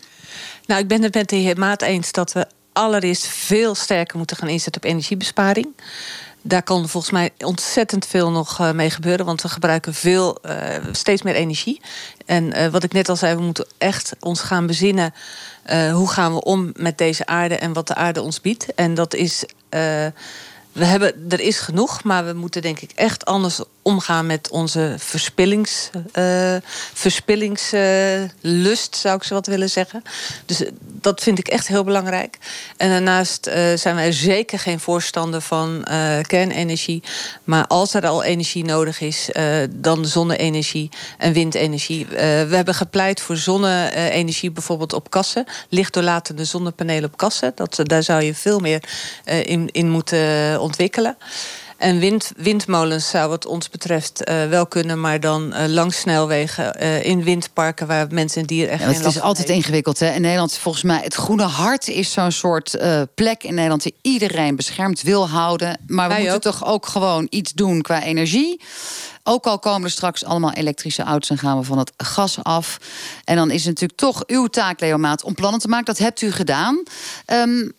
[0.71, 4.37] Nou, ik ben het met de heer Maat eens dat we allereerst veel sterker moeten
[4.37, 5.67] gaan inzetten op energiebesparing.
[6.43, 9.27] Daar kan volgens mij ontzettend veel nog uh, mee gebeuren.
[9.27, 10.55] Want we gebruiken veel, uh,
[10.93, 11.81] steeds meer energie.
[12.27, 15.15] En uh, wat ik net al zei, we moeten echt ons gaan bezinnen.
[15.93, 18.75] hoe gaan we om met deze aarde en wat de aarde ons biedt.
[18.75, 19.45] En dat is
[20.73, 24.95] we hebben, er is genoeg, maar we moeten denk ik echt anders omgaan met onze
[24.99, 26.57] verspillings, uh,
[26.93, 30.03] verspillingslust, zou ik zo wat willen zeggen.
[30.47, 32.39] Dus eh, dat vind ik echt heel belangrijk.
[32.77, 35.85] En daarnaast uh, zijn wij zeker geen voorstander van
[36.27, 37.03] kernenergie.
[37.45, 39.31] Maar als er al energie nodig is,
[39.71, 42.07] dan zonne-energie en windenergie.
[42.07, 45.45] we hebben gepleit voor zonne-energie bijvoorbeeld op kassen.
[45.69, 47.53] Lichtdoorlatende zonnepanelen op kassen.
[47.55, 48.83] Dat, daar zou je veel meer
[49.25, 51.17] in, in moeten ontwikkelen.
[51.81, 56.83] En wind, windmolens zou wat ons betreft uh, wel kunnen, maar dan uh, langs snelwegen
[56.83, 58.83] uh, in windparken waar mensen en dieren echt.
[58.83, 59.99] Ja, het is altijd ingewikkeld.
[59.99, 60.13] Hè?
[60.15, 62.79] In Nederland, volgens mij, het Groene Hart is zo'n soort
[63.15, 65.81] plek in Nederland die iedereen beschermd wil houden.
[65.87, 66.57] Maar we Wij moeten ook.
[66.57, 68.61] toch ook gewoon iets doen qua energie.
[69.23, 72.79] Ook al komen er straks allemaal elektrische auto's en gaan we van het gas af.
[73.25, 75.87] En dan is het natuurlijk toch uw taak, Leo Maat, om plannen te maken.
[75.87, 76.83] Dat hebt u gedaan.
[77.27, 77.73] Um,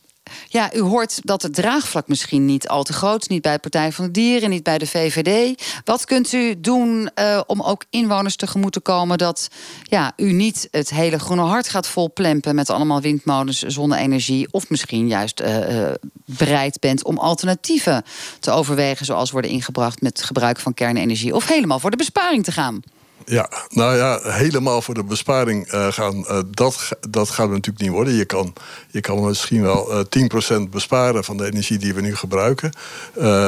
[0.47, 3.27] ja, u hoort dat het draagvlak misschien niet al te groot is.
[3.27, 5.63] Niet bij de Partij van de Dieren, niet bij de VVD.
[5.85, 9.17] Wat kunt u doen uh, om ook inwoners tegemoet te komen...
[9.17, 9.47] dat
[9.83, 12.55] ja, u niet het hele groene hart gaat volplempen...
[12.55, 14.47] met allemaal windmolens, zonne-energie...
[14.51, 15.91] of misschien juist uh,
[16.25, 18.03] bereid bent om alternatieven
[18.39, 19.05] te overwegen...
[19.05, 21.35] zoals worden ingebracht met gebruik van kernenergie...
[21.35, 22.81] of helemaal voor de besparing te gaan?
[23.25, 27.91] Ja, nou ja, helemaal voor de besparing uh, gaan, uh, dat, dat gaat natuurlijk niet
[27.91, 28.13] worden.
[28.13, 28.53] Je kan,
[28.89, 32.71] je kan misschien wel uh, 10% besparen van de energie die we nu gebruiken.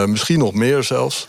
[0.08, 1.28] Misschien nog meer zelfs.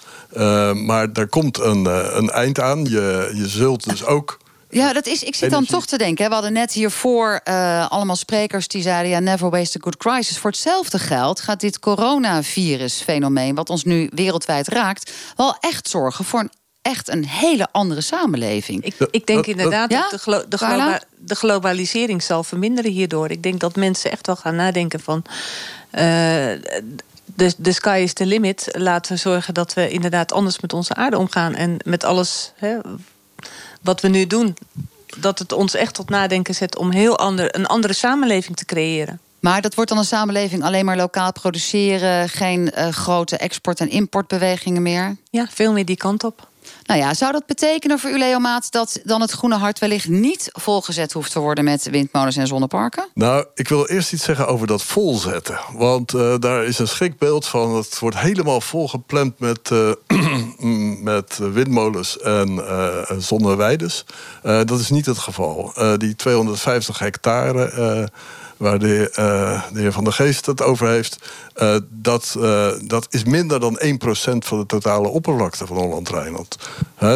[0.75, 1.85] maar daar komt een,
[2.17, 2.85] een eind aan.
[2.85, 4.39] Je, je zult dus ook.
[4.75, 6.29] Ja, dat is, ik zit dan toch te denken.
[6.29, 9.11] We hadden net hiervoor uh, allemaal sprekers die zeiden...
[9.11, 10.39] ja, never waste a good crisis.
[10.39, 13.55] Voor hetzelfde geld gaat dit coronavirus-fenomeen...
[13.55, 15.13] wat ons nu wereldwijd raakt...
[15.37, 16.51] wel echt zorgen voor een
[16.85, 18.85] echt een hele andere samenleving.
[18.85, 23.31] Ik, ik denk inderdaad dat de, glo de, globa de, globalisering zal verminderen hierdoor.
[23.31, 25.23] Ik denk dat mensen echt wel gaan nadenken van...
[25.93, 26.01] Uh,
[27.35, 28.69] de, de sky is the limit.
[28.73, 31.55] Laten we zorgen dat we inderdaad anders met onze aarde omgaan.
[31.55, 32.77] En met alles hè,
[33.83, 34.57] wat we nu doen.
[35.17, 39.21] Dat het ons echt tot nadenken zet om heel ander, een andere samenleving te creëren.
[39.41, 43.91] Maar dat wordt dan een samenleving alleen maar lokaal produceren, geen uh, grote export- en
[43.91, 45.17] importbewegingen meer?
[45.31, 46.49] Ja, veel meer die kant op.
[46.87, 50.09] Nou ja, zou dat betekenen voor u, Leo Maat, dat dan het groene hart wellicht
[50.09, 53.09] niet volgezet hoeft te worden met windmolens en zonneparken?
[53.15, 55.59] Nou, ik wil eerst iets zeggen over dat volzetten.
[55.73, 57.75] Want uh, daar is een schrikbeeld van.
[57.77, 59.93] Het wordt helemaal volgepland met, uh,
[61.13, 64.05] met windmolens en uh, zonneweides.
[64.43, 65.73] dat is niet het geval.
[65.97, 68.11] die 250 hectare
[68.65, 71.17] waar de, uh, de, heer Van der Geest het over heeft...
[71.57, 73.89] Uh, dat, uh, dat is minder dan 1%
[74.39, 76.57] van de totale oppervlakte van Holland-Rijnland.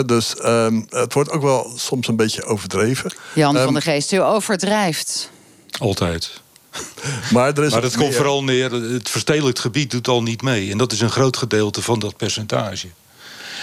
[0.07, 3.13] dus um, het wordt ook wel soms een beetje overdreven.
[3.35, 5.31] Jan um, van der Geest, u overdrijft.
[5.79, 6.31] Altijd.
[7.33, 10.71] Maar, er is maar het komt vooral neer, het verstedelijkt gebied doet al niet mee.
[10.71, 12.89] En dat is een groot gedeelte van dat percentage.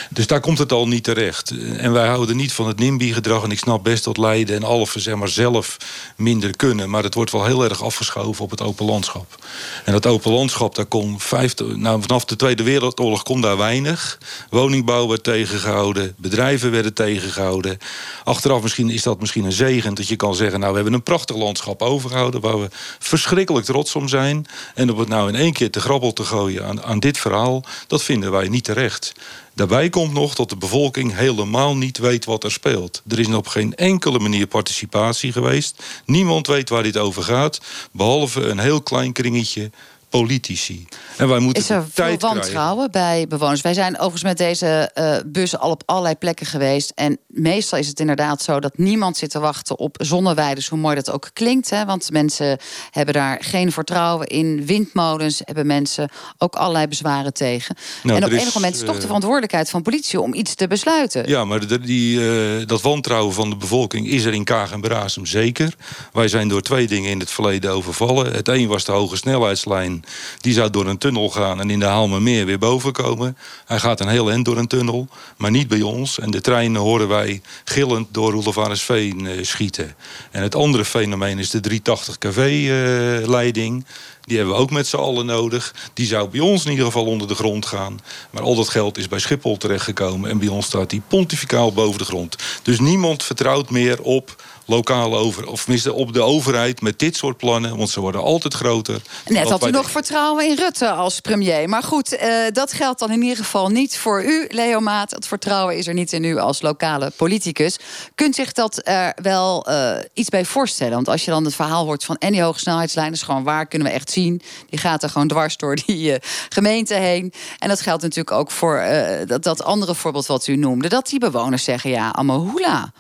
[0.10, 1.54] Dus daar komt het al niet terecht.
[1.78, 3.44] En wij houden niet van het NIMBY-gedrag.
[3.44, 5.78] En ik snap best dat Leiden en Alphen zeg maar, zelf
[6.16, 6.90] minder kunnen.
[6.90, 9.46] Maar het wordt wel heel erg afgeschoven op het open landschap.
[9.86, 14.18] En dat open landschap, daar kon 50, nou, vanaf de Tweede Wereldoorlog kon daar weinig.
[14.50, 16.14] Woningbouw werd tegengehouden.
[16.18, 17.78] Bedrijven werden tegengehouden.
[18.24, 19.94] Achteraf misschien is dat misschien een zegen.
[19.94, 22.42] Dat je kan zeggen, nou we hebben een prachtig landschap overgehouden.
[22.42, 22.68] Waar we
[23.00, 24.46] verschrikkelijk trots om zijn.
[24.76, 27.64] En om het nou in één keer te grabbel te gooien aan, aan dit verhaal.
[27.88, 29.14] Dat vinden wij niet terecht.
[29.56, 33.02] Daarbij komt nog dat de bevolking helemaal niet weet wat er speelt.
[33.08, 35.84] Er is op geen enkele manier participatie geweest.
[36.06, 39.72] Niemand weet waar dit over gaat, behalve een heel klein kringetje
[40.18, 40.88] politici.
[41.18, 43.62] En wij moeten is er veel wantrouwen bij bewoners?
[43.62, 46.92] Wij zijn overigens met deze uh, bussen al op allerlei plekken geweest.
[46.96, 50.96] En meestal is het inderdaad zo dat niemand zit te wachten op zonneweiden, hoe mooi
[50.96, 51.70] dat ook klinkt.
[51.70, 51.86] Hè?
[51.86, 52.60] Want mensen
[52.92, 54.66] hebben daar geen vertrouwen in.
[54.66, 57.76] Windmolens hebben mensen ook allerlei bezwaren tegen.
[58.04, 60.68] Nou, en op enig moment is toch de eh, verantwoordelijkheid van politie om iets te
[60.68, 61.28] besluiten.
[61.28, 64.82] Ja, maar de, die, uh, dat wantrouwen van de bevolking is er in Kaag en
[64.82, 65.76] Brasem zeker.
[66.14, 68.34] Wij zijn door twee dingen in het verleden overvallen.
[68.34, 70.05] Het een was de hoge snelheidslijn
[70.40, 73.38] Die zou door een tunnel gaan en in de Haalmermeer weer boven komen.
[73.66, 76.20] Hij gaat een heel eind door een tunnel, maar niet bij ons.
[76.20, 79.96] En de treinen horen wij gillend door Roelofarisveen uh, schieten.
[80.32, 83.86] En het andere fenomeen is de 380 kV-leiding.
[84.26, 85.76] Die hebben we ook met z'n allen nodig.
[85.94, 88.00] Die zou bij ons in ieder geval onder de grond gaan.
[88.30, 90.30] Maar al dat geld is bij Schiphol terechtgekomen.
[90.30, 92.36] En bij ons staat die pontificaal boven de grond.
[92.62, 97.38] Dus niemand vertrouwt meer op lokale over, of tenminste op de overheid met dit soort
[97.38, 99.02] plannen, want ze worden altijd groter.
[99.28, 101.70] Net had u nog vertrouwen in Rutte als premier.
[101.70, 102.20] Maar goed, uh,
[102.54, 105.12] dat geldt dan in ieder geval niet voor u, Leo Maat.
[105.12, 107.80] Het vertrouwen is er niet in u als lokale politicus.
[108.16, 110.94] Kunt zich dat er wel uh, iets bij voorstellen?
[110.94, 113.88] Want als je dan het verhaal hoort van en die hoogsnelheidslijn is gewoon waar kunnen
[113.88, 114.42] we echt zien.
[114.70, 116.16] Die gaat er gewoon dwars door die uh,
[116.50, 117.34] gemeente heen.
[117.60, 118.84] En dat geldt natuurlijk ook voor
[119.28, 120.90] dat, dat andere voorbeeld wat u noemde.
[120.90, 122.92] Dat die bewoners zeggen ja, Amahula.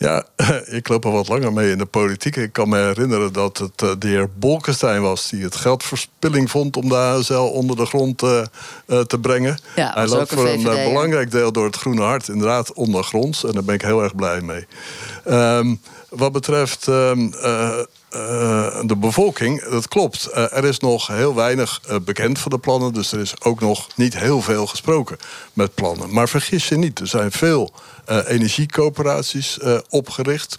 [0.00, 0.24] Ja,
[0.78, 2.36] ik loop al wat langer mee in de politiek.
[2.36, 5.30] Ik kan me herinneren dat het uh, de heer Bolkestein was...
[5.30, 8.42] die het geldverspilling vond om de HSL onder de grond uh,
[8.86, 9.58] uh, te brengen.
[9.76, 12.28] Ja, Hij loopt voor een belangrijk deel door het Groene Hart...
[12.28, 14.66] inderdaad ondergronds, en daar ben ik heel erg blij mee.
[15.28, 17.78] Um, wat betreft um, uh,
[18.10, 20.28] de bevolking, dat klopt.
[20.34, 22.92] Uh, er is nog heel weinig uh, bekend van de plannen.
[22.92, 25.16] Dus er is ook nog niet heel veel gesproken
[25.52, 26.12] met plannen.
[26.12, 27.72] Maar vergis je niet, er zijn veel
[28.26, 29.58] energiecoöperaties
[29.88, 30.54] opgericht.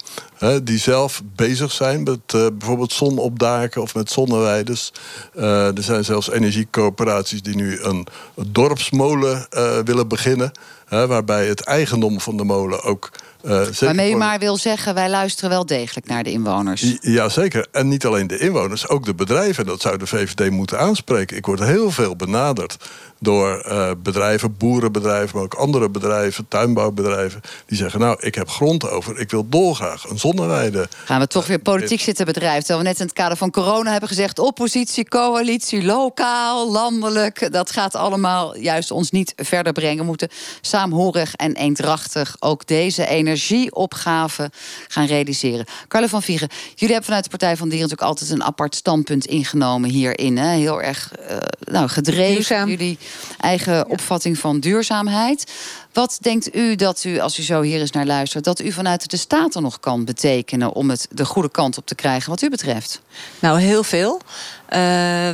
[0.64, 2.20] die zelf bezig zijn met
[2.58, 4.92] bijvoorbeeld zon op daken of met zonneweiders.
[5.36, 9.48] er zijn zelfs energiecoöperaties die nu een dorpsmolen
[9.86, 10.52] willen beginnen.
[10.90, 13.12] waarbij het eigendom van de molen ook
[13.44, 16.96] uh, Waarmee je maar wil zeggen, wij luisteren wel degelijk naar de inwoners.
[17.02, 17.68] Ja, zeker.
[17.72, 19.66] En niet alleen de inwoners, ook de bedrijven.
[19.66, 21.38] Dat zou de VVD moeten aanspreken.
[21.38, 22.78] Ik word heel veel benaderd
[23.22, 28.90] door uh, bedrijven, boerenbedrijven, maar ook andere bedrijven, tuinbouwbedrijven, die zeggen: Nou, ik heb grond
[28.90, 30.88] over, ik wil dolgraag een zonneweide.
[31.06, 32.60] Gaan we toch weer politiek uh, zitten bedrijven?
[32.60, 37.52] Terwijl we net in het kader van corona hebben gezegd: oppositie, coalitie, lokaal, landelijk.
[37.52, 39.98] Dat gaat allemaal juist ons niet verder brengen.
[39.98, 40.30] We moeten
[40.62, 44.52] saamhorig en eendrachtig ook deze energieopgave
[44.88, 45.66] gaan realiseren.
[45.88, 49.26] Carlo van Vieren, jullie hebben vanuit de Partij van Dieren natuurlijk altijd een apart standpunt
[49.26, 50.38] ingenomen hierin.
[50.38, 50.56] Hè?
[50.56, 52.68] Heel erg uh, nou, gedreven.
[52.68, 52.98] Jullie
[53.40, 55.52] eigen opvatting van duurzaamheid.
[55.94, 59.10] Wat denkt u dat u, als u zo hier eens naar luistert, dat u vanuit
[59.10, 62.50] de Staten nog kan betekenen om het de goede kant op te krijgen, wat u
[62.50, 63.02] betreft?
[63.40, 64.22] Nou, heel veel.
[64.70, 64.78] Uh,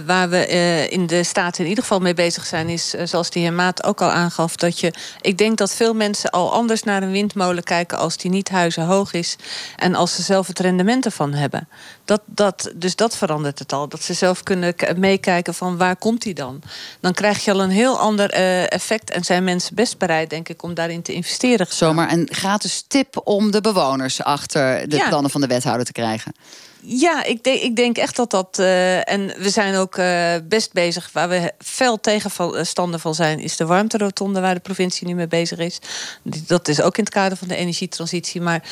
[0.05, 3.29] waar we uh, in de Staten in ieder geval mee bezig zijn, is uh, zoals
[3.29, 4.93] de heer Maat ook al aangaf, dat je.
[5.21, 9.13] Ik denk dat veel mensen al anders naar een windmolen kijken als die niet huizenhoog
[9.13, 9.35] is.
[9.75, 11.67] En als ze zelf het rendement ervan hebben.
[12.07, 13.87] Dat, dat, dus dat verandert het al.
[13.87, 16.61] Dat ze zelf kunnen meekijken van waar komt die dan?
[16.99, 18.29] Dan krijg je al een heel ander
[18.69, 19.11] effect.
[19.11, 21.67] En zijn mensen best bereid, denk ik, om daarin te investeren.
[21.69, 25.07] Zomaar een gratis tip om de bewoners achter de ja.
[25.07, 26.33] plannen van de wethouder te krijgen.
[26.81, 28.57] Ja, ik denk, ik denk echt dat dat.
[28.59, 31.09] Uh, en we zijn ook uh, best bezig.
[31.13, 35.57] Waar we fel tegenstander van zijn, is de warmterotonde, waar de provincie nu mee bezig
[35.57, 35.79] is.
[36.23, 38.41] Dat is ook in het kader van de energietransitie.
[38.41, 38.63] Maar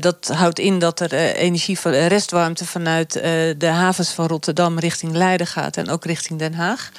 [0.00, 3.12] dat houdt in dat er energie van restwarmte vanuit
[3.58, 6.90] de havens van Rotterdam richting Leiden gaat en ook richting Den Haag.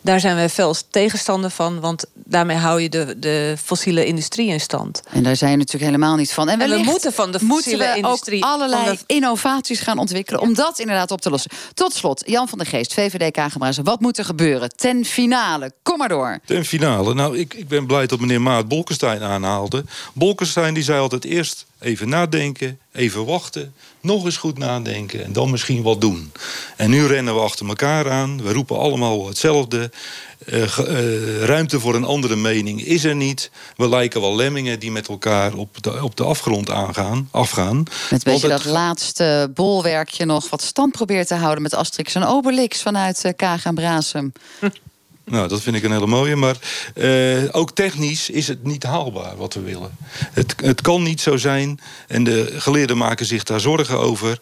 [0.00, 4.60] Daar zijn wij fel tegenstander van, want daarmee hou je de, de fossiele industrie in
[4.60, 5.02] stand.
[5.10, 6.48] En daar zijn je natuurlijk helemaal niet van.
[6.48, 8.98] En, en we moeten van de fossiele we industrie ook allerlei de...
[9.06, 11.50] innovaties gaan ontwikkelen om dat inderdaad op te lossen.
[11.74, 13.84] Tot slot, Jan van der Geest, VVD Kagenbruizen.
[13.84, 15.72] Wat moet er gebeuren ten finale?
[15.82, 16.38] Kom maar door.
[16.44, 17.14] Ten finale?
[17.14, 19.84] Nou, ik, ik ben blij dat meneer Maat Bolkestein aanhaalde.
[20.12, 25.50] Bolkestein die zei altijd eerst even nadenken, even wachten, nog eens goed nadenken en dan
[25.50, 26.32] misschien wat doen.
[26.76, 29.90] En nu rennen we achter elkaar aan, we roepen allemaal hetzelfde.
[30.44, 33.50] Uh, uh, ruimte voor een andere mening is er niet.
[33.76, 37.76] We lijken wel lemmingen die met elkaar op de, op de afgrond aangaan, afgaan.
[38.10, 41.62] Met een beetje dat laatste bolwerkje nog wat stand probeert te houden...
[41.62, 44.32] met Asterix en Obelix vanuit uh, Kaag en Brasem.
[45.30, 46.36] Nou, dat vind ik een hele mooie.
[46.36, 46.56] Maar
[46.94, 49.96] uh, ook technisch is het niet haalbaar wat we willen.
[50.32, 51.80] Het, het kan niet zo zijn.
[52.06, 54.40] En de geleerden maken zich daar zorgen over.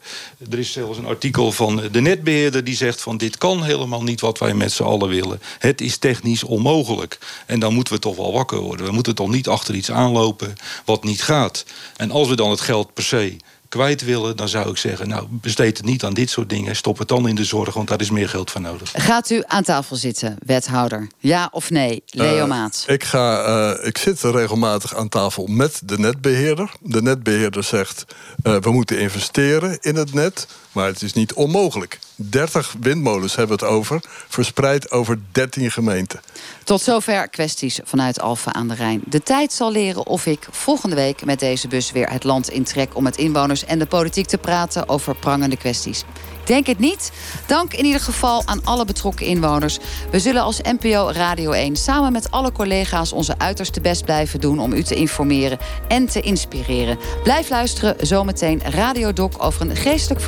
[0.51, 4.20] Er is zelfs een artikel van de netbeheerder die zegt van dit kan helemaal niet
[4.20, 5.41] wat wij met z'n allen willen.
[5.59, 7.18] Het is technisch onmogelijk.
[7.47, 8.87] En dan moeten we toch wel wakker worden.
[8.87, 10.55] We moeten toch niet achter iets aanlopen
[10.85, 11.64] wat niet gaat.
[11.97, 13.37] En als we dan het geld per se
[13.75, 16.77] kwijt willen, dan zou ik zeggen, nou, besteed het niet aan dit soort dingen.
[16.77, 18.93] Stop het dan in de zorg, want daar is meer geld voor nodig.
[18.97, 21.09] Gaat u aan tafel zitten, wethouder?
[21.18, 22.03] Ja of nee?
[22.07, 22.85] Leo uh, Maat.
[22.87, 23.47] Ik, ga,
[23.79, 26.70] uh, ik zit regelmatig aan tafel met de netbeheerder.
[26.81, 28.05] De netbeheerder zegt,
[28.45, 31.99] uh, we moeten investeren in het net, maar het is niet onmogelijk.
[32.16, 36.20] 30 windmolens hebben we het over, verspreid over 13 gemeenten.
[36.64, 39.03] Tot zover kwesties vanuit Alfa aan de Rijn.
[39.07, 42.97] De tijd zal leren of ik volgende week met deze bus weer het land intrek...
[42.97, 46.05] om met inwoners en de politiek te praten over prangende kwesties.
[46.45, 47.12] denk het niet.
[47.47, 49.79] Dank in ieder geval aan alle betrokken inwoners.
[50.11, 54.59] We zullen als NPO Radio 1 samen met alle collega's onze uiterste best blijven doen
[54.59, 55.59] om u te informeren
[55.89, 56.99] en te inspireren.
[57.22, 60.20] Blijf luisteren zometeen Radio Doc over een geestelijk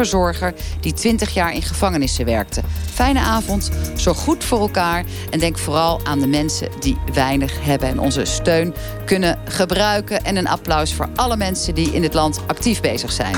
[0.81, 2.63] die 20 jaar in gevangenissen werkte.
[2.95, 7.89] Fijne avond, zorg goed voor elkaar en denk vooral aan de mensen die weinig hebben
[7.89, 8.75] en onze steun
[9.05, 10.25] kunnen gebruiken.
[10.25, 13.37] En een applaus voor alle mensen die in dit land actief bezig zijn.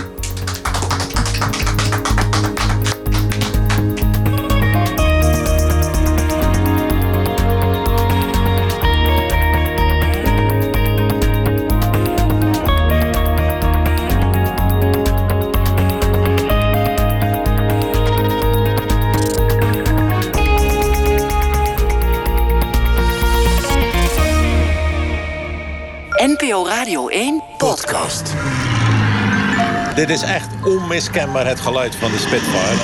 [26.88, 28.34] Radio 1 podcast.
[29.94, 32.76] Dit is echt onmiskenbaar het geluid van de Spitfire.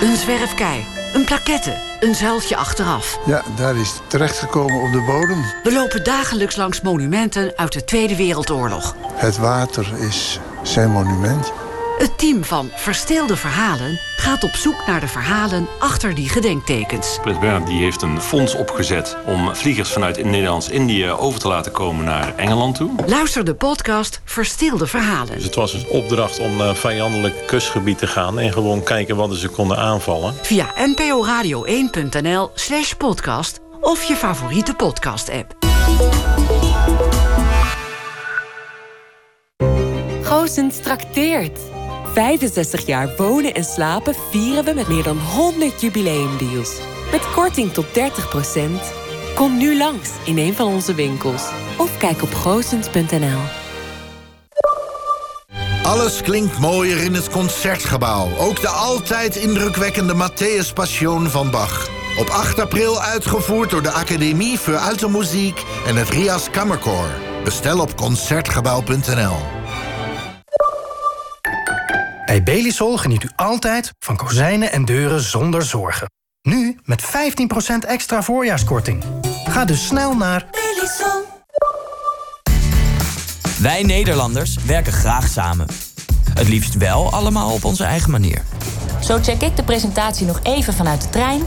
[0.00, 3.18] Een zwerfkei, een plaquette, een zuiltje achteraf.
[3.26, 5.44] Ja, daar is het terechtgekomen op de bodem.
[5.62, 8.96] We lopen dagelijks langs monumenten uit de Tweede Wereldoorlog.
[9.14, 11.52] Het water is zijn monument.
[12.02, 17.18] Het team van Versteelde Verhalen gaat op zoek naar de verhalen achter die gedenktekens.
[17.20, 22.04] Prins Bernhard die heeft een fonds opgezet om vliegers vanuit Nederlands-Indië over te laten komen
[22.04, 22.90] naar Engeland toe.
[23.06, 25.34] Luister de podcast Versteelde Verhalen.
[25.34, 29.34] Dus het was een opdracht om naar vijandelijk kustgebied te gaan en gewoon kijken wat
[29.34, 30.34] ze konden aanvallen.
[30.42, 35.56] Via nporadio1.nl slash podcast of je favoriete podcast-app.
[40.22, 41.71] Goosens trakteert.
[42.12, 46.78] 65 jaar wonen en slapen vieren we met meer dan 100 jubileumdeals.
[47.10, 47.90] Met korting tot 30%.
[49.34, 51.42] Kom nu langs in een van onze winkels.
[51.78, 53.40] Of kijk op goosens.nl.
[55.82, 58.28] Alles klinkt mooier in het Concertgebouw.
[58.38, 61.88] Ook de altijd indrukwekkende Matthäus Passion van Bach.
[62.18, 67.10] Op 8 april uitgevoerd door de Académie voor Alte Muziek en het Rias Kammerkoor.
[67.44, 69.61] Bestel op Concertgebouw.nl.
[72.32, 76.10] Bij Belisol geniet u altijd van kozijnen en deuren zonder zorgen.
[76.42, 77.06] Nu met 15%
[77.86, 79.04] extra voorjaarskorting.
[79.44, 81.22] Ga dus snel naar Belisol.
[83.58, 85.66] Wij Nederlanders werken graag samen.
[86.34, 88.42] Het liefst wel allemaal op onze eigen manier.
[89.02, 91.42] Zo check ik de presentatie nog even vanuit de trein.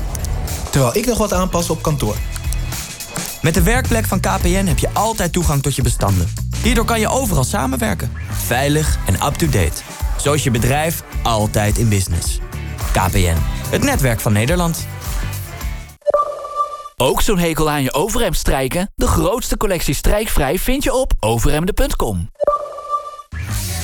[0.69, 2.15] Terwijl ik nog wat aanpas op kantoor.
[3.41, 6.44] Met de werkplek van KPN heb je altijd toegang tot je bestanden.
[6.65, 8.11] Hierdoor kan je overal samenwerken.
[8.31, 9.81] Veilig en up-to-date.
[10.19, 12.39] Zo is je bedrijf altijd in business.
[12.91, 13.37] KPN,
[13.69, 14.87] het netwerk van Nederland.
[16.95, 18.91] Ook zo'n hekel aan je overhemd strijken?
[18.95, 22.29] De grootste collectie strijkvrij vind je op overhemden.com.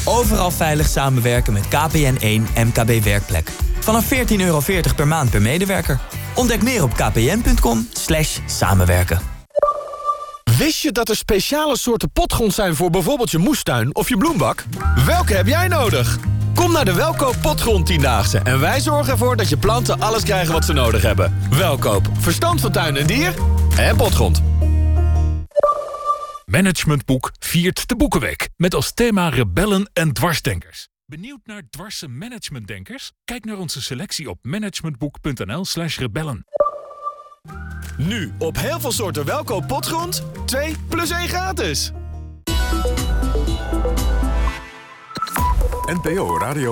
[0.06, 3.50] Overal veilig samenwerken met KPN1 MKB Werkplek.
[3.80, 4.62] Vanaf 14,40 euro
[4.96, 6.00] per maand per medewerker.
[6.36, 7.88] Ontdek meer op kpn.com
[8.46, 9.31] samenwerken.
[10.62, 14.66] Wist je dat er speciale soorten potgrond zijn voor bijvoorbeeld je moestuin of je bloembak?
[15.06, 16.18] Welke heb jij nodig?
[16.56, 20.54] Kom naar de Welkoop Potgrond 10-daagse en wij zorgen ervoor dat je planten alles krijgen
[20.54, 21.38] wat ze nodig hebben.
[21.50, 23.34] Welkoop, verstand van tuin en dier
[23.78, 24.42] en potgrond.
[26.46, 30.88] Managementboek viert de Boekenweek met als thema rebellen en dwarsdenkers.
[31.06, 33.12] Benieuwd naar dwarse managementdenkers?
[33.26, 36.46] Kijk naar onze selectie op managementboek.nl slash rebellen.
[37.98, 41.92] Nu op heel veel soorten welkoop potgrond 2 plus 1 gratis.
[45.94, 46.70] NPO Radio